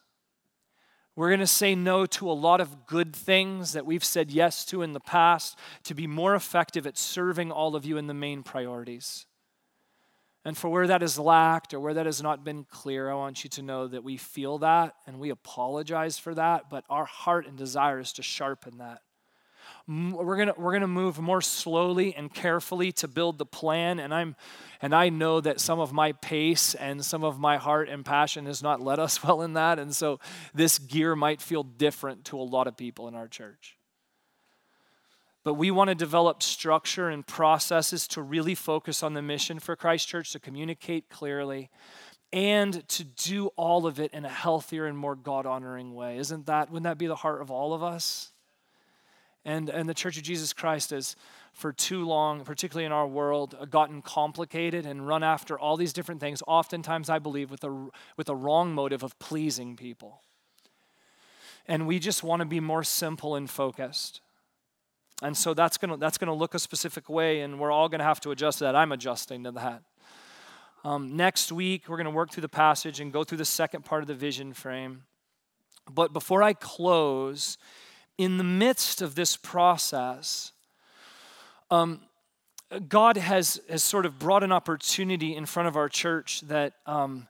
[1.17, 4.65] We're going to say no to a lot of good things that we've said yes
[4.67, 8.15] to in the past to be more effective at serving all of you in the
[8.15, 9.27] main priorities.
[10.45, 13.45] And for where that is lacked or where that has not been clear, I want
[13.45, 17.47] you to know that we feel that and we apologize for that, but our heart
[17.47, 19.01] and desire is to sharpen that.
[19.87, 24.35] We're gonna we're gonna move more slowly and carefully to build the plan, and I'm
[24.81, 28.47] and I know that some of my pace and some of my heart and passion
[28.47, 30.21] has not led us well in that, and so
[30.55, 33.77] this gear might feel different to a lot of people in our church.
[35.45, 39.77] But we want to develop structure and processes to really focus on the mission for
[39.77, 41.71] Christ Church, to communicate clearly,
[42.33, 46.17] and to do all of it in a healthier and more God honoring way.
[46.17, 48.33] Isn't that, wouldn't that be the heart of all of us?
[49.45, 51.15] And, and the Church of Jesus Christ has,
[51.53, 55.93] for too long, particularly in our world, uh, gotten complicated and run after all these
[55.93, 60.23] different things, oftentimes, I believe, with a, with a wrong motive of pleasing people.
[61.69, 64.23] And we just want to be more simple and focused.
[65.25, 68.01] And so that's going to that's to look a specific way, and we're all going
[68.01, 68.77] to have to adjust to that.
[68.77, 69.83] I'm adjusting to that.
[70.85, 73.87] Um, next week, we're going to work through the passage and go through the second
[73.87, 75.05] part of the vision frame.
[75.91, 77.57] But before I close,
[78.19, 80.53] in the midst of this process,
[81.71, 82.03] um,
[82.87, 87.29] God has, has sort of brought an opportunity in front of our church that um,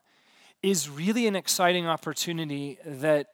[0.61, 3.27] is really an exciting opportunity that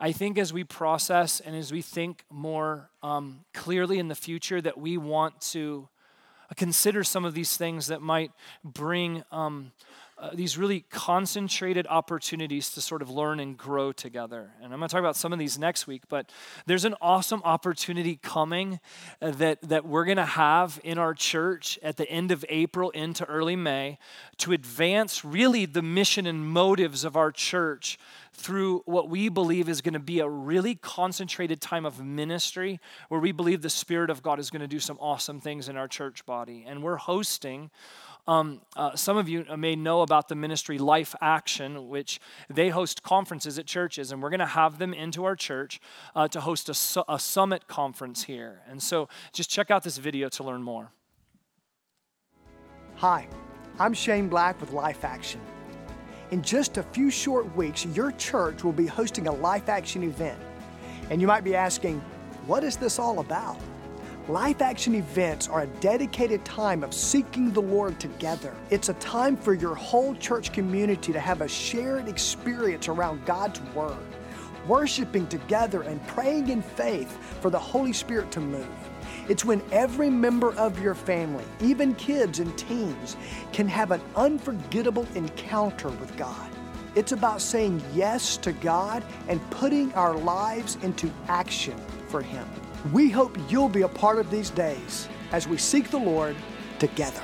[0.00, 4.60] I think as we process and as we think more um, clearly in the future,
[4.60, 5.88] that we want to
[6.56, 8.30] consider some of these things that might
[8.62, 9.72] bring um,
[10.24, 14.52] uh, these really concentrated opportunities to sort of learn and grow together.
[14.62, 16.32] And I'm going to talk about some of these next week, but
[16.64, 18.80] there's an awesome opportunity coming
[19.20, 22.88] uh, that, that we're going to have in our church at the end of April
[22.90, 23.98] into early May
[24.38, 27.98] to advance really the mission and motives of our church
[28.32, 33.20] through what we believe is going to be a really concentrated time of ministry where
[33.20, 35.86] we believe the Spirit of God is going to do some awesome things in our
[35.86, 36.64] church body.
[36.66, 37.70] And we're hosting
[38.26, 43.02] um, uh, some of you may know about the ministry Life Action, which they host
[43.02, 45.80] conferences at churches, and we're going to have them into our church
[46.14, 48.62] uh, to host a, su- a summit conference here.
[48.68, 50.90] And so just check out this video to learn more.
[52.96, 53.28] Hi,
[53.78, 55.40] I'm Shane Black with Life Action.
[56.30, 60.40] In just a few short weeks, your church will be hosting a Life Action event.
[61.10, 62.00] And you might be asking,
[62.46, 63.58] what is this all about?
[64.28, 68.54] Life Action events are a dedicated time of seeking the Lord together.
[68.70, 73.60] It's a time for your whole church community to have a shared experience around God's
[73.74, 73.98] Word,
[74.66, 78.66] worshiping together and praying in faith for the Holy Spirit to move.
[79.28, 83.18] It's when every member of your family, even kids and teens,
[83.52, 86.50] can have an unforgettable encounter with God.
[86.94, 91.76] It's about saying yes to God and putting our lives into action
[92.08, 92.48] for Him.
[92.92, 96.36] We hope you'll be a part of these days as we seek the Lord
[96.78, 97.22] together.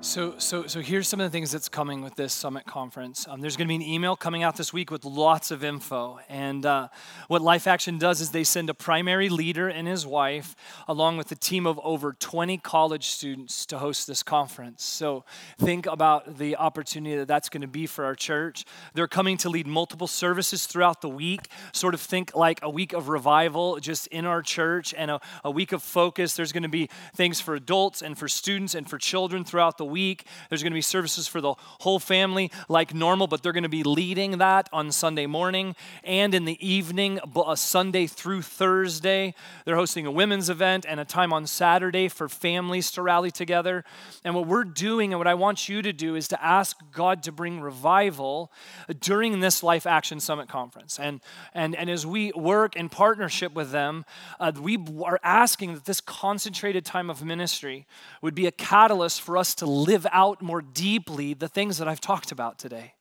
[0.00, 3.26] So, so, so here's some of the things that's coming with this summit conference.
[3.28, 6.20] Um, there's going to be an email coming out this week with lots of info.
[6.28, 6.88] And uh,
[7.28, 10.54] what Life Action does is they send a primary leader and his wife,
[10.88, 14.84] along with a team of over 20 college students, to host this conference.
[14.84, 15.24] So
[15.58, 18.64] think about the opportunity that that's going to be for our church.
[18.94, 21.48] They're coming to lead multiple services throughout the week.
[21.72, 25.50] Sort of think like a week of revival just in our church and a, a
[25.50, 26.34] week of focus.
[26.34, 29.84] There's going to be things for adults and for students and for children throughout the
[29.84, 30.26] week week.
[30.48, 33.68] There's going to be services for the whole family like normal, but they're going to
[33.68, 35.74] be leading that on Sunday morning
[36.04, 37.20] and in the evening,
[37.54, 39.34] Sunday through Thursday.
[39.64, 43.84] They're hosting a women's event and a time on Saturday for families to rally together.
[44.24, 47.22] And what we're doing and what I want you to do is to ask God
[47.24, 48.52] to bring revival
[49.00, 50.98] during this Life Action Summit conference.
[50.98, 51.20] And,
[51.54, 54.04] and, and as we work in partnership with them,
[54.40, 57.86] uh, we are asking that this concentrated time of ministry
[58.20, 62.00] would be a catalyst for us to live out more deeply the things that I've
[62.00, 62.94] talked about today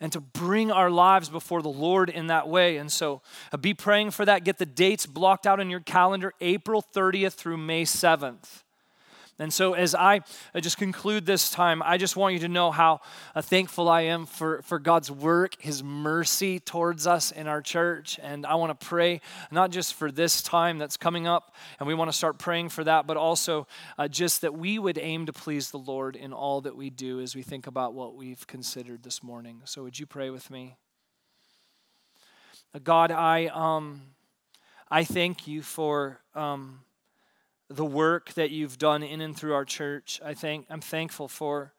[0.00, 2.76] and to bring our lives before the Lord in that way.
[2.76, 4.44] And so uh, be praying for that.
[4.44, 8.62] Get the dates blocked out in your calendar April 30th through May 7th.
[9.38, 10.22] And so, as I
[10.58, 13.00] just conclude this time, I just want you to know how
[13.34, 18.18] uh, thankful I am for, for God's work, His mercy towards us in our church.
[18.22, 19.20] And I want to pray
[19.50, 22.82] not just for this time that's coming up, and we want to start praying for
[22.84, 23.66] that, but also
[23.98, 27.20] uh, just that we would aim to please the Lord in all that we do
[27.20, 29.60] as we think about what we've considered this morning.
[29.64, 30.76] So, would you pray with me?
[32.74, 34.00] Uh, God, I, um,
[34.90, 36.22] I thank you for.
[36.34, 36.85] Um,
[37.68, 40.20] the work that you've done in and through our church.
[40.24, 41.72] I think I'm thankful for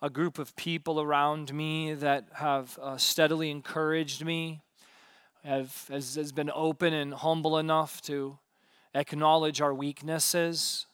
[0.00, 4.62] a group of people around me that have uh, steadily encouraged me,
[5.44, 8.38] have has, has been open and humble enough to
[8.94, 10.86] acknowledge our weaknesses,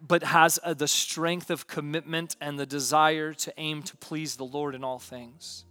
[0.00, 4.44] but has uh, the strength of commitment and the desire to aim to please the
[4.44, 5.64] Lord in all things.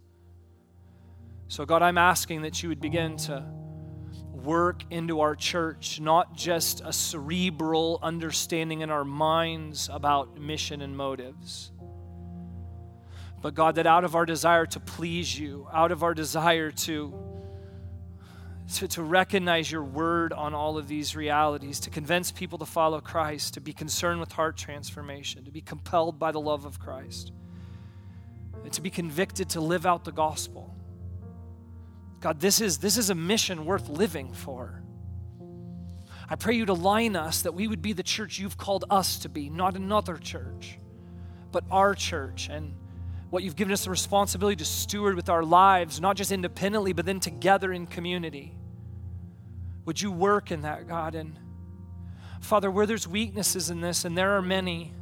[1.48, 3.44] So, God, I'm asking that you would begin to
[4.44, 10.96] work into our church, not just a cerebral understanding in our minds about mission and
[10.96, 11.72] motives.
[13.42, 17.14] But God, that out of our desire to please you, out of our desire to,
[18.74, 23.00] to, to recognize your word on all of these realities, to convince people to follow
[23.00, 27.32] Christ, to be concerned with heart transformation, to be compelled by the love of Christ,
[28.62, 30.74] and to be convicted to live out the gospel
[32.20, 34.82] God, this is, this is a mission worth living for.
[36.28, 39.18] I pray you to line us that we would be the church you've called us
[39.20, 40.78] to be, not another church,
[41.50, 42.48] but our church.
[42.50, 42.74] And
[43.30, 47.06] what you've given us the responsibility to steward with our lives, not just independently, but
[47.06, 48.54] then together in community.
[49.86, 51.14] Would you work in that, God?
[51.14, 51.38] And
[52.40, 54.92] Father, where there's weaknesses in this, and there are many,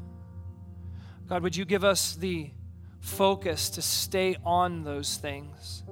[1.28, 2.50] God, would you give us the
[3.00, 5.82] focus to stay on those things?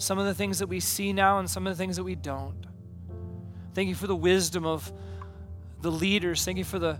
[0.00, 2.14] Some of the things that we see now and some of the things that we
[2.14, 2.66] don't.
[3.74, 4.90] Thank you for the wisdom of
[5.82, 6.42] the leaders.
[6.44, 6.98] Thank you for the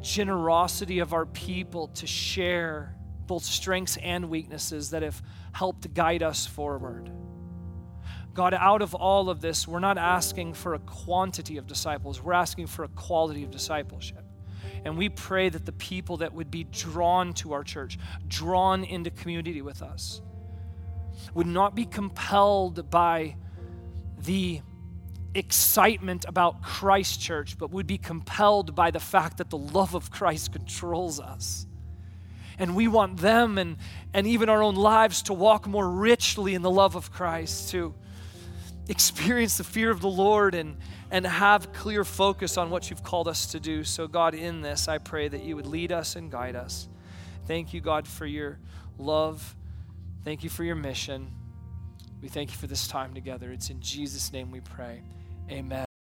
[0.00, 2.94] generosity of our people to share
[3.26, 5.20] both strengths and weaknesses that have
[5.52, 7.10] helped guide us forward.
[8.32, 12.32] God, out of all of this, we're not asking for a quantity of disciples, we're
[12.32, 14.24] asking for a quality of discipleship.
[14.84, 19.10] And we pray that the people that would be drawn to our church, drawn into
[19.10, 20.22] community with us,
[21.34, 23.36] would not be compelled by
[24.24, 24.60] the
[25.34, 30.10] excitement about Christ Church, but would be compelled by the fact that the love of
[30.10, 31.66] Christ controls us.
[32.58, 33.76] And we want them and,
[34.12, 37.94] and even our own lives to walk more richly in the love of Christ, to
[38.88, 40.76] experience the fear of the Lord and,
[41.10, 43.84] and have clear focus on what you've called us to do.
[43.84, 46.88] So, God, in this, I pray that you would lead us and guide us.
[47.46, 48.58] Thank you, God, for your
[48.98, 49.54] love.
[50.24, 51.32] Thank you for your mission.
[52.20, 53.52] We thank you for this time together.
[53.52, 55.02] It's in Jesus' name we pray.
[55.50, 55.87] Amen.